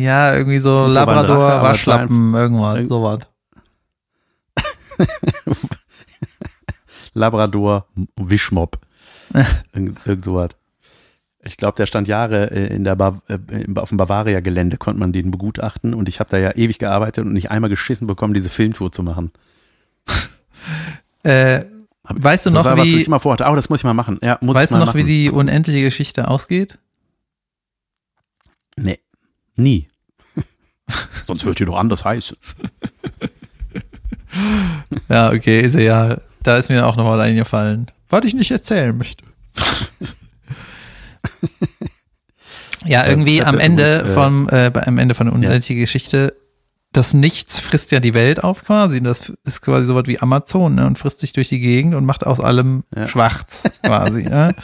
[0.02, 3.20] Ja, irgendwie so Labrador, Waschlappen, irgendwas, Irg- sowas.
[7.14, 7.86] Labrador,
[8.16, 8.78] Wischmob.
[9.72, 10.50] Irgend, irgend sowas.
[11.46, 13.38] Ich glaube, der stand Jahre äh, in der ba äh,
[13.76, 17.32] auf dem Bavaria-Gelände, konnte man den begutachten und ich habe da ja ewig gearbeitet und
[17.34, 19.32] nicht einmal geschissen bekommen, diese Filmtour zu machen.
[21.22, 21.64] Äh,
[22.06, 23.44] Hab- weißt du noch, war was, was wie, ich immer vorhatte.
[23.48, 24.18] Oh, das muss ich mal machen.
[24.22, 24.98] Ja, muss weißt ich du mal noch, machen.
[24.98, 26.78] wie die unendliche Geschichte ausgeht?
[28.76, 28.98] Nee,
[29.56, 29.88] nie.
[31.26, 32.36] Sonst wird die doch anders heißen.
[35.08, 39.22] Ja, okay, ist ja, da ist mir auch nochmal eingefallen, was ich nicht erzählen möchte.
[42.84, 46.34] ja, irgendwie am Ende übrigens, äh, vom, äh, am Ende von der unendlichen Geschichte,
[46.92, 49.00] das Nichts frisst ja die Welt auf quasi.
[49.00, 52.26] Das ist quasi sowas wie Amazon ne, und frisst sich durch die Gegend und macht
[52.26, 53.08] aus allem Ja.
[53.08, 54.24] schwarz quasi.
[54.24, 54.54] ne?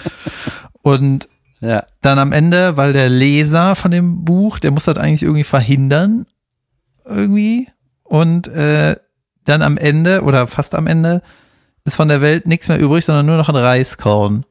[0.83, 1.29] Und
[1.61, 1.85] Ja.
[2.01, 6.27] dann am Ende, weil der Leser von dem Buch, der muss das eigentlich irgendwie verhindern,
[7.05, 7.69] irgendwie.
[8.03, 8.97] Und äh,
[9.45, 11.23] dann am Ende oder fast am Ende
[11.85, 14.45] ist von der Welt nichts mehr übrig, sondern nur noch ein Reiskorn.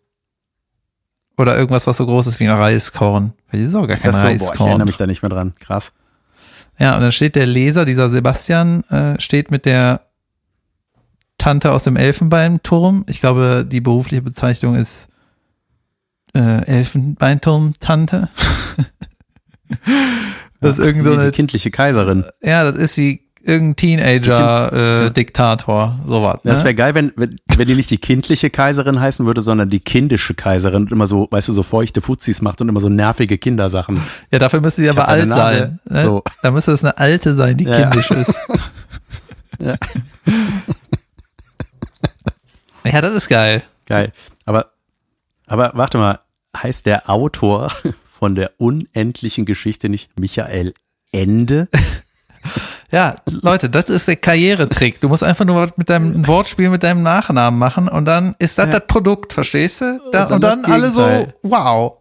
[1.38, 3.34] Oder irgendwas, was so groß ist wie ein Reiskorn.
[3.50, 4.28] Weil das ist auch gar Ist kein das so?
[4.28, 4.68] Boah, ich Reiskorn.
[4.70, 5.54] erinnere mich da nicht mehr dran.
[5.60, 5.94] Krass.
[6.80, 10.02] Ja, und dann steht der Leser, dieser Sebastian, äh, steht mit der
[11.38, 13.06] Tante aus dem Elfenbeinturm.
[13.08, 15.09] Ich glaube, die berufliche Bezeichnung ist
[16.36, 18.30] äh, Elfenbeinturm-Tante.
[20.62, 22.26] das ist irgend so die, die eine, kindliche Kaiserin.
[22.42, 26.40] ja, das ist die irgendein Teenager-Diktator, sowas.
[26.44, 26.66] Das Ne?
[26.66, 30.34] wäre geil, wenn, wenn, wenn die nicht die kindliche Kaiserin heißen würde, sondern die kindische
[30.34, 34.02] Kaiserin und immer so, weißt du, so feuchte Fuzis macht und immer so nervige Kindersachen.
[34.32, 35.58] Ja, dafür müsste die aber alt Nase.
[35.58, 35.80] sein.
[35.90, 36.04] Ne?
[36.04, 36.24] So.
[36.44, 37.90] Da müsste es eine alte sein, die Ja.
[37.90, 38.36] kindisch ist.
[39.62, 39.76] Ja.
[42.86, 43.64] ja, das ist geil.
[43.86, 44.12] Geil.
[44.46, 44.68] Aber,
[45.50, 46.20] aber warte mal,
[46.56, 47.72] heißt der Autor
[48.12, 50.74] von der unendlichen Geschichte nicht Michael
[51.12, 51.68] Ende?
[52.92, 55.00] Ja, Leute, das ist der Karrieretrick.
[55.00, 58.34] Du musst einfach nur was mit deinem ein Wortspiel mit deinem Nachnamen machen und dann
[58.40, 60.00] ist das das Produkt, verstehst du?
[60.12, 61.98] Da, dann und dann alle so, wow.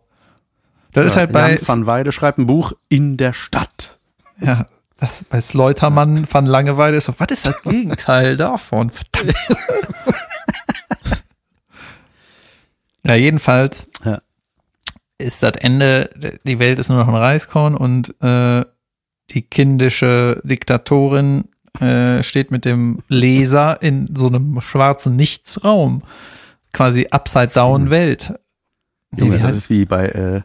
[0.93, 3.99] Das ist halt bei, Jan van Weide schreibt ein Buch in der Stadt.
[4.41, 4.65] ja,
[4.97, 8.91] das bei Sleutermann van Langeweile ist so, was ist das Gegenteil davon?
[8.91, 9.37] Verdammt.
[13.05, 14.21] ja, jedenfalls Ja.
[15.19, 16.11] ist das Ende,
[16.45, 18.65] die Welt ist nur noch ein Reiskorn und äh,
[19.31, 21.45] die kindische Diktatorin
[21.81, 26.03] äh, steht mit dem Leser in so einem schwarzen Nichtsraum.
[26.73, 28.35] Quasi Upside-Down-Welt.
[29.13, 30.41] Nee, Junge, wie das heißt- ist wie bei äh,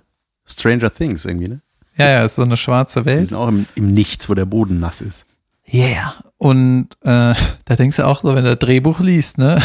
[0.45, 1.61] Stranger Things irgendwie, ne?
[1.97, 3.27] ja, ja, ist so eine schwarze Die Welt.
[3.29, 5.25] sind auch im, im Nichts, wo der Boden nass ist.
[5.71, 6.15] Yeah.
[6.37, 7.33] Und äh,
[7.65, 9.61] da denkst du auch so, wenn du das Drehbuch liest, ne?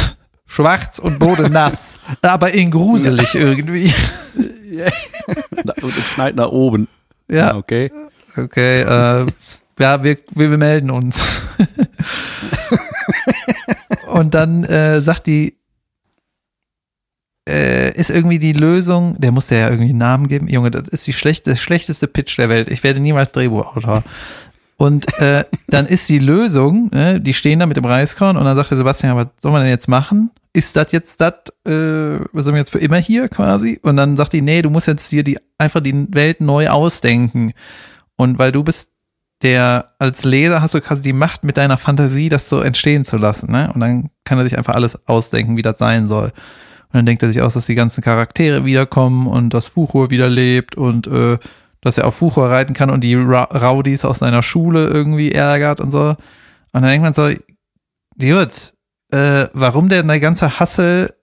[0.48, 3.92] Schwarz und Boden nass, aber in gruselig irgendwie.
[5.82, 6.88] und es schneit nach oben.
[7.30, 7.92] Ja, okay.
[8.36, 8.80] okay.
[8.80, 9.26] Äh,
[9.78, 11.42] ja, wir, wir, wir melden uns.
[14.08, 15.58] und dann äh, sagt die,
[17.48, 20.48] äh, ist irgendwie die Lösung, der muss ja irgendwie einen Namen geben.
[20.48, 22.70] Junge, das ist die schlechte, schlechteste Pitch der Welt.
[22.70, 24.02] Ich werde niemals Drehbuchautor.
[24.80, 28.56] Und äh, dann ist die Lösung, ne, die stehen da mit dem Reiskorn und dann
[28.56, 30.30] sagt der Sebastian, was soll man denn jetzt machen?
[30.52, 31.34] Ist das jetzt das,
[31.66, 33.80] äh, was sind wir jetzt für immer hier quasi?
[33.82, 37.54] Und dann sagt die, nee, du musst jetzt hier die einfach die Welt neu ausdenken.
[38.16, 38.90] Und weil du bist
[39.42, 43.16] der als Leser hast du quasi die Macht mit deiner Fantasie, das so entstehen zu
[43.16, 43.70] lassen, ne?
[43.72, 46.26] Und dann kann er sich einfach alles ausdenken, wie das sein soll.
[46.26, 50.28] Und dann denkt er sich aus, dass die ganzen Charaktere wiederkommen und dass Fuchur wieder
[50.28, 51.38] lebt und äh,
[51.80, 55.80] dass er auf Fuchur reiten kann und die Ra Rowdies aus seiner Schule irgendwie ärgert
[55.80, 56.10] und so.
[56.10, 56.16] Und
[56.72, 57.30] dann denkt man so,
[58.16, 58.50] Dude,
[59.10, 61.14] äh, warum der der ganze Hassel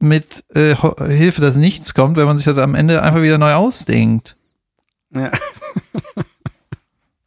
[0.00, 0.76] mit äh,
[1.08, 4.36] Hilfe des Nichts kommt, wenn man sich das am Ende einfach wieder neu ausdenkt.
[5.12, 5.30] Ja.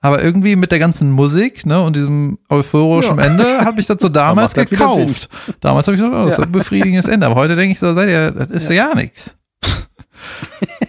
[0.04, 3.26] Aber irgendwie mit der ganzen Musik ne, und diesem euphorischen Ja.
[3.26, 5.30] Ende habe ich das so damals gekauft.
[5.60, 6.46] Damals habe ich gedacht, oh, das ist Ja.
[6.46, 7.28] ein befriedigendes Ende.
[7.28, 9.36] Aber heute denke ich so, seid ihr, das ist so ja nichts.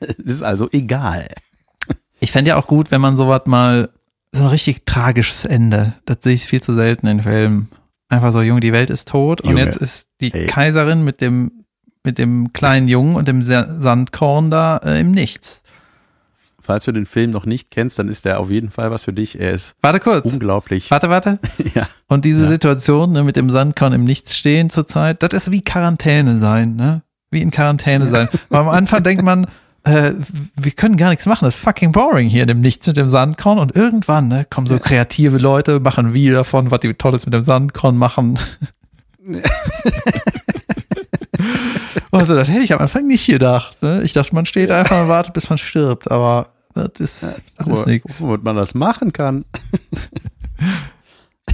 [0.00, 1.26] Das ist also egal.
[2.20, 3.90] Ich fände ja auch gut, wenn man sowas mal,
[4.32, 7.68] so ein richtig tragisches Ende, das sehe ich viel zu selten in Filmen.
[8.08, 10.46] Einfach so, Junge, die Welt ist tot und Junge, jetzt ist die ey.
[10.46, 11.64] Kaiserin mit dem,
[12.04, 15.62] mit dem kleinen Jungen und dem Sa- Sandkorn da äh, im Nichts.
[16.60, 19.12] Falls du den Film noch nicht kennst, dann ist der auf jeden Fall was für
[19.12, 19.38] dich.
[19.40, 20.24] Er ist Warte kurz.
[20.24, 20.90] unglaublich.
[20.90, 21.38] Warte, warte.
[21.74, 21.88] Ja.
[22.08, 22.48] Und diese Ja.
[22.48, 27.02] Situation ne, mit dem Sandkorn im Nichts stehen zurzeit, das ist wie Quarantäne sein, ne?
[27.30, 28.28] Wie in Quarantäne sein.
[28.48, 29.46] Weil am Anfang denkt man,
[29.86, 30.12] äh,
[30.60, 33.08] wir können gar nichts machen, das ist fucking boring hier in dem Nichts mit dem
[33.08, 33.58] Sandkorn.
[33.58, 37.44] Und irgendwann ne, kommen so kreative Leute, machen viel davon, was die Tolles mit dem
[37.44, 38.38] Sandkorn machen.
[42.12, 43.82] Also, das hätte ich am Anfang nicht gedacht.
[43.82, 44.02] Ne?
[44.02, 48.22] Ich dachte, man steht einfach und wartet, bis man stirbt, aber das ist, wo, nichts.
[48.22, 49.44] womit man das machen kann.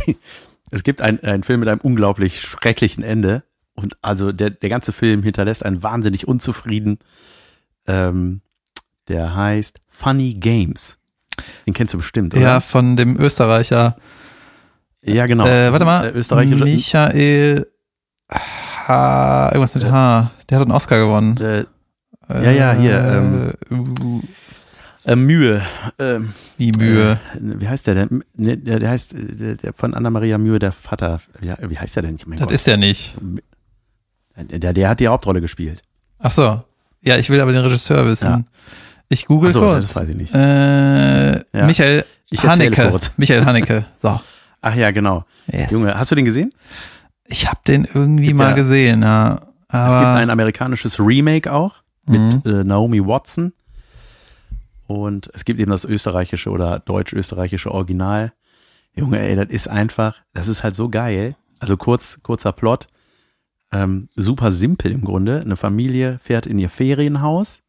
[0.70, 3.42] es gibt ein- einen Film mit einem unglaublich schrecklichen Ende.
[3.74, 6.98] Und also der, der ganze Film hinterlässt einen wahnsinnig unzufrieden.
[7.86, 8.40] Ähm,
[9.08, 10.98] der heißt Funny Games.
[11.66, 12.42] Den kennst du bestimmt, oder?
[12.42, 13.96] Ja, von dem Österreicher.
[15.02, 15.46] ja genau.
[15.46, 16.64] Äh, warte mal, Äh, österreichische.
[16.64, 17.66] Michael
[18.30, 19.48] H.
[19.52, 20.30] Irgendwas mit H.
[20.48, 21.36] Der hat einen Oscar gewonnen.
[21.38, 21.64] Äh,
[22.28, 24.22] ja, ja, hier, ähm,
[25.04, 25.60] äh, Mühe.
[25.98, 27.12] Ähm, wie Mühe.
[27.12, 27.18] Äh,
[27.60, 28.24] wie heißt der denn?
[28.36, 31.20] Ne, Der, der heißt äh, der, der von Anna-Maria Mühe, der Vater.
[31.40, 32.16] Wie, wie heißt der denn?
[32.26, 32.52] Mein das Gott.
[32.54, 33.16] ist ja nicht.
[34.36, 35.82] der, der hat die Hauptrolle gespielt.
[36.18, 36.62] Ach so.
[37.02, 38.26] Ja, ich will aber den Regisseur wissen.
[38.26, 38.42] Ja.
[39.08, 39.80] Ich google Ach so, kurz.
[39.82, 40.34] das weiß ich nicht.
[40.34, 41.66] Äh, Ja.
[41.66, 42.88] Michael Ich Haneke.
[42.90, 43.12] kurz.
[43.16, 43.84] Michael Haneke.
[44.00, 44.20] So.
[44.60, 45.24] Ach ja, genau.
[45.50, 45.72] Yes.
[45.72, 46.52] Junge, hast du den gesehen?
[47.26, 49.40] Ich habe den irgendwie gibt mal ja- gesehen, ja.
[49.68, 52.42] Es gibt ein amerikanisches Remake auch mit Mhm.
[52.44, 53.52] äh, Naomi Watson.
[54.86, 58.32] Und es gibt eben das österreichische oder deutsch-österreichische Original.
[58.94, 61.34] Junge, ey, das ist einfach, das ist halt so geil.
[61.58, 62.86] Also kurz, kurzer Plot.
[63.72, 65.40] Ähm, super simpel im Grunde.
[65.40, 67.62] Eine Familie fährt in ihr Ferienhaus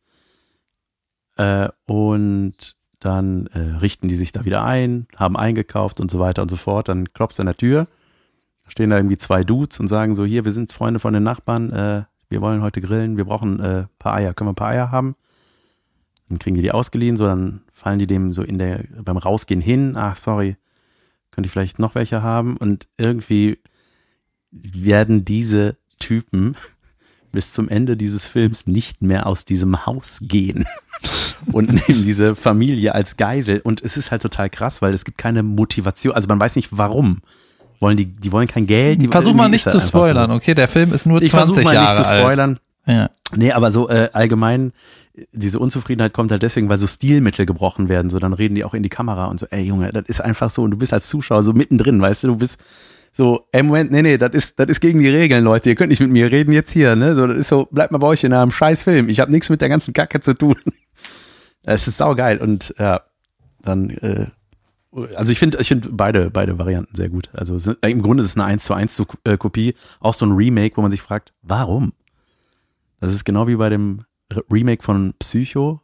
[1.38, 6.41] äh, und dann äh, richten die sich da wieder ein, haben eingekauft und so weiter
[6.41, 6.89] und so fort.
[6.89, 7.88] Dann klopft an der Tür,
[8.68, 11.72] stehen da irgendwie zwei Dudes und sagen so, hier, wir sind Freunde von den Nachbarn,
[11.72, 14.91] äh, wir wollen heute grillen, wir brauchen äh, paar Eier, können wir ein paar Eier
[14.91, 15.16] haben?
[16.30, 19.62] Dann kriegen die die ausgeliehen, so dann fallen die dem so in der, beim Rausgehen
[19.62, 20.58] hin, ach sorry,
[21.32, 22.58] könnte ich vielleicht noch welche haben?
[22.58, 23.60] Und irgendwie
[24.51, 25.78] werden diese
[26.14, 26.55] Typen
[27.32, 30.66] bis zum Ende dieses Films nicht mehr aus diesem Haus gehen
[31.51, 33.59] und nehmen diese Familie als Geisel.
[33.64, 36.14] Und es ist halt total krass, weil es gibt keine Motivation.
[36.14, 37.22] Also man weiß nicht warum.
[37.80, 39.01] Wollen die, die wollen kein Geld.
[39.01, 40.36] Die, Versuch mal nicht zu einfach spoilern, So.
[40.38, 40.53] okay?
[40.53, 42.59] Der Film ist nur Ich 20 versuche mal Jahre nicht zu spoilern.
[42.86, 42.95] alt.
[42.95, 43.09] Ja.
[43.36, 44.72] Nee, aber so äh, allgemein,
[45.32, 48.09] diese Unzufriedenheit kommt halt deswegen, weil so Stilmittel gebrochen werden.
[48.09, 50.51] So, dann reden die auch in die Kamera und so, ey Junge, das ist einfach
[50.51, 50.61] so.
[50.61, 52.57] Und du bist als Zuschauer so mittendrin, weißt du, du bist
[53.16, 55.70] so, ey Moment, nee, nee, das ist, das ist gegen die Regeln, Leute.
[55.70, 57.16] Ihr könnt nicht mit mir reden jetzt hier, ne?
[57.16, 59.07] So, das ist so, bleibt mal bei euch in einem scheiß Film.
[59.07, 60.55] Ich habe nichts mit der ganzen Kacke zu tun.
[61.66, 63.01] Es ist saugeil und ja,
[63.61, 64.26] dann, äh,
[65.16, 67.30] also ich finde, ich finde beide, beide Varianten sehr gut.
[67.32, 70.26] Also ist- im Grunde ist es eine 1 zu 1 zu- äh, Kopie, auch so
[70.26, 71.93] ein Remake, wo man sich fragt, warum?
[72.99, 74.01] Das ist genau wie bei dem
[74.34, 75.80] Re- Remake von Psycho.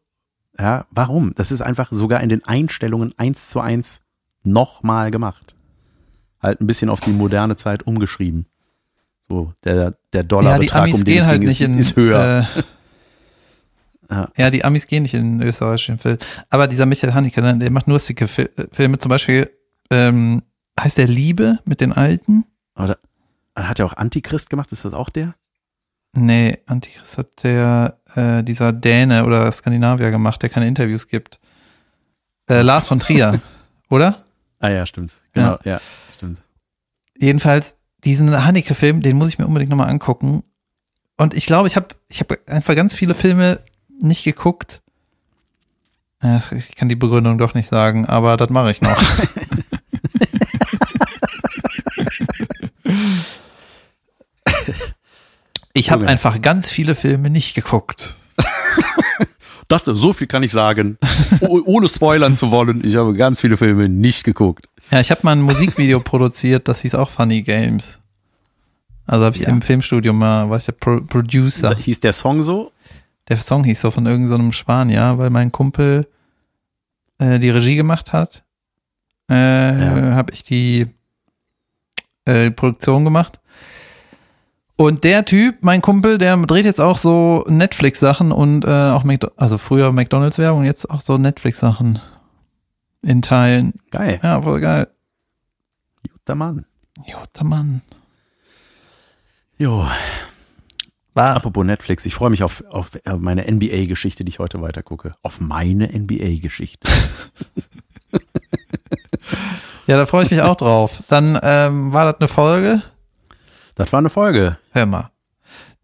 [0.60, 1.34] Ja, warum?
[1.36, 4.02] Das ist einfach sogar in den Einstellungen eins zu eins
[4.44, 5.56] nochmal gemacht.
[6.42, 8.46] Halt ein bisschen auf die moderne Zeit umgeschrieben.
[9.28, 12.48] So, der, der Dollarbetrag, ja, um den es halt ging, nicht ist, in, ist höher.
[12.56, 12.62] Äh,
[14.12, 14.28] Ja.
[14.38, 14.50] ja.
[14.50, 16.18] die Amis gehen nicht in den österreichischen Film.
[16.50, 18.98] Aber dieser Michael Haneke, ne, der macht nur sicke Fil Filme.
[18.98, 19.50] Zum Beispiel
[19.92, 20.42] ähm,
[20.80, 22.46] heißt der Liebe mit den Alten?
[22.76, 22.98] Oder
[23.56, 24.72] hat er auch Antichrist gemacht?
[24.72, 25.36] Ist das auch der?
[26.14, 31.40] Nee, Antichrist hat der äh, dieser Däne oder Skandinavier gemacht, der keine Interviews gibt.
[32.50, 33.40] Äh, Lars von Trier,
[33.90, 34.24] oder?
[34.60, 35.14] Ah ja, stimmt.
[35.34, 36.09] Genau, ja, stimmt.
[37.20, 40.44] Jedenfalls, diesen Haneke-Film, den muss ich mir unbedingt nochmal angucken.
[41.18, 43.60] Und ich glaube, ich habe ich hab einfach ganz viele Filme
[44.00, 44.82] nicht geguckt.
[46.58, 49.02] Ich kann die Begründung doch nicht sagen, aber das mache ich noch.
[55.74, 58.16] Ich habe einfach ganz viele Filme nicht geguckt.
[59.68, 60.98] Das, so viel kann ich sagen,
[61.42, 62.84] oh- ohne spoilern zu wollen.
[62.84, 64.68] Ich habe ganz viele Filme nicht geguckt.
[64.92, 68.00] Ja, ich habe mal ein Musikvideo produziert, das hieß auch Funny Games.
[69.06, 69.50] Also habe ich Ja.
[69.50, 71.70] im Filmstudio mal, war ich der Pro Producer.
[71.70, 72.72] Da hieß der Song so?
[73.28, 76.08] Der Song hieß so von irgendeinem so Spanier, weil mein Kumpel
[77.20, 78.44] äh, die Regie gemacht hat.
[79.30, 80.16] Äh, Ja.
[80.16, 80.88] Habe ich die
[82.26, 83.40] äh, Produktion gemacht.
[84.76, 89.30] Und der Typ, mein Kumpel, der dreht jetzt auch so Netflix-Sachen und äh, auch McDo
[89.36, 92.00] also früher McDonalds-Werbung, jetzt auch so Netflix-Sachen
[93.02, 93.74] in Teilen.
[93.92, 94.20] Geil.
[94.22, 94.88] Ja, voll geil.
[96.12, 96.66] Guter Mann.
[96.96, 97.82] Guter Mann.
[99.58, 99.86] Jo.
[101.14, 101.36] War.
[101.36, 105.14] Apropos Netflix, ich freue mich auf, auf meine NBA-Geschichte, die ich heute weiter gucke.
[105.22, 106.88] Auf meine NBA-Geschichte.
[109.88, 111.02] Ja, da freue ich mich auch drauf.
[111.08, 112.84] Dann ähm, war das eine Folge.
[113.74, 115.10] Das war eine Folge, Hör mal.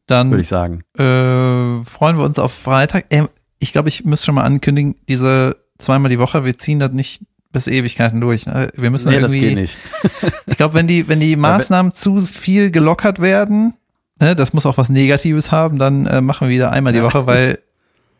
[0.06, 0.84] Dann würde ich sagen.
[0.96, 3.08] äh, freuen wir uns auf Freitag.
[3.10, 6.92] Ähm, ich glaube, ich muss schon mal ankündigen, diese zweimal die Woche, wir ziehen das
[6.92, 7.22] nicht
[7.52, 8.46] bis Ewigkeiten durch.
[8.48, 8.70] ne?
[8.76, 9.78] Wir müssen Nee, das irgendwie, geht nicht.
[10.48, 13.74] ich glaube, wenn die, wenn die Maßnahmen zu viel gelockert werden,
[14.20, 17.06] ne, das muss auch was Negatives haben, dann äh, machen wir wieder einmal die Ja.
[17.06, 17.60] Woche, weil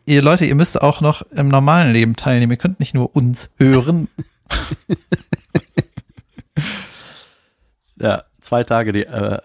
[0.06, 2.52] ihr Leute, ihr müsst auch noch im normalen Leben teilnehmen.
[2.52, 4.08] Ihr könnt nicht nur uns hören.
[7.98, 9.38] Ja, zwei Tage, die, äh,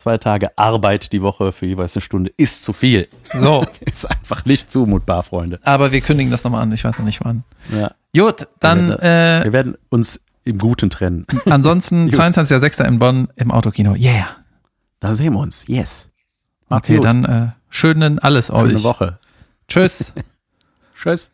[0.00, 3.06] zwei Tage Arbeit die Woche für jeweils eine Stunde ist zu viel.
[3.38, 5.58] So, Ist einfach nicht zumutbar, Freunde.
[5.62, 6.72] aber wir kündigen das nochmal an.
[6.72, 7.44] Ich weiß noch nicht wann.
[7.70, 7.92] Ja.
[8.16, 11.26] Gut, dann äh, Wir werden uns im Guten trennen.
[11.44, 12.18] ansonsten Gut.
[12.18, 12.84] 22.06.
[12.86, 13.94] in Bonn im Autokino.
[13.94, 14.28] Yeah.
[15.00, 15.66] Da sehen wir uns.
[15.68, 16.08] Yes.
[16.68, 17.04] Macht's Okay, gut.
[17.04, 18.70] dann äh, schönen alles euch.
[18.70, 19.18] Schöne Woche.
[19.68, 20.12] Tschüss.
[20.94, 21.30] Tschüss.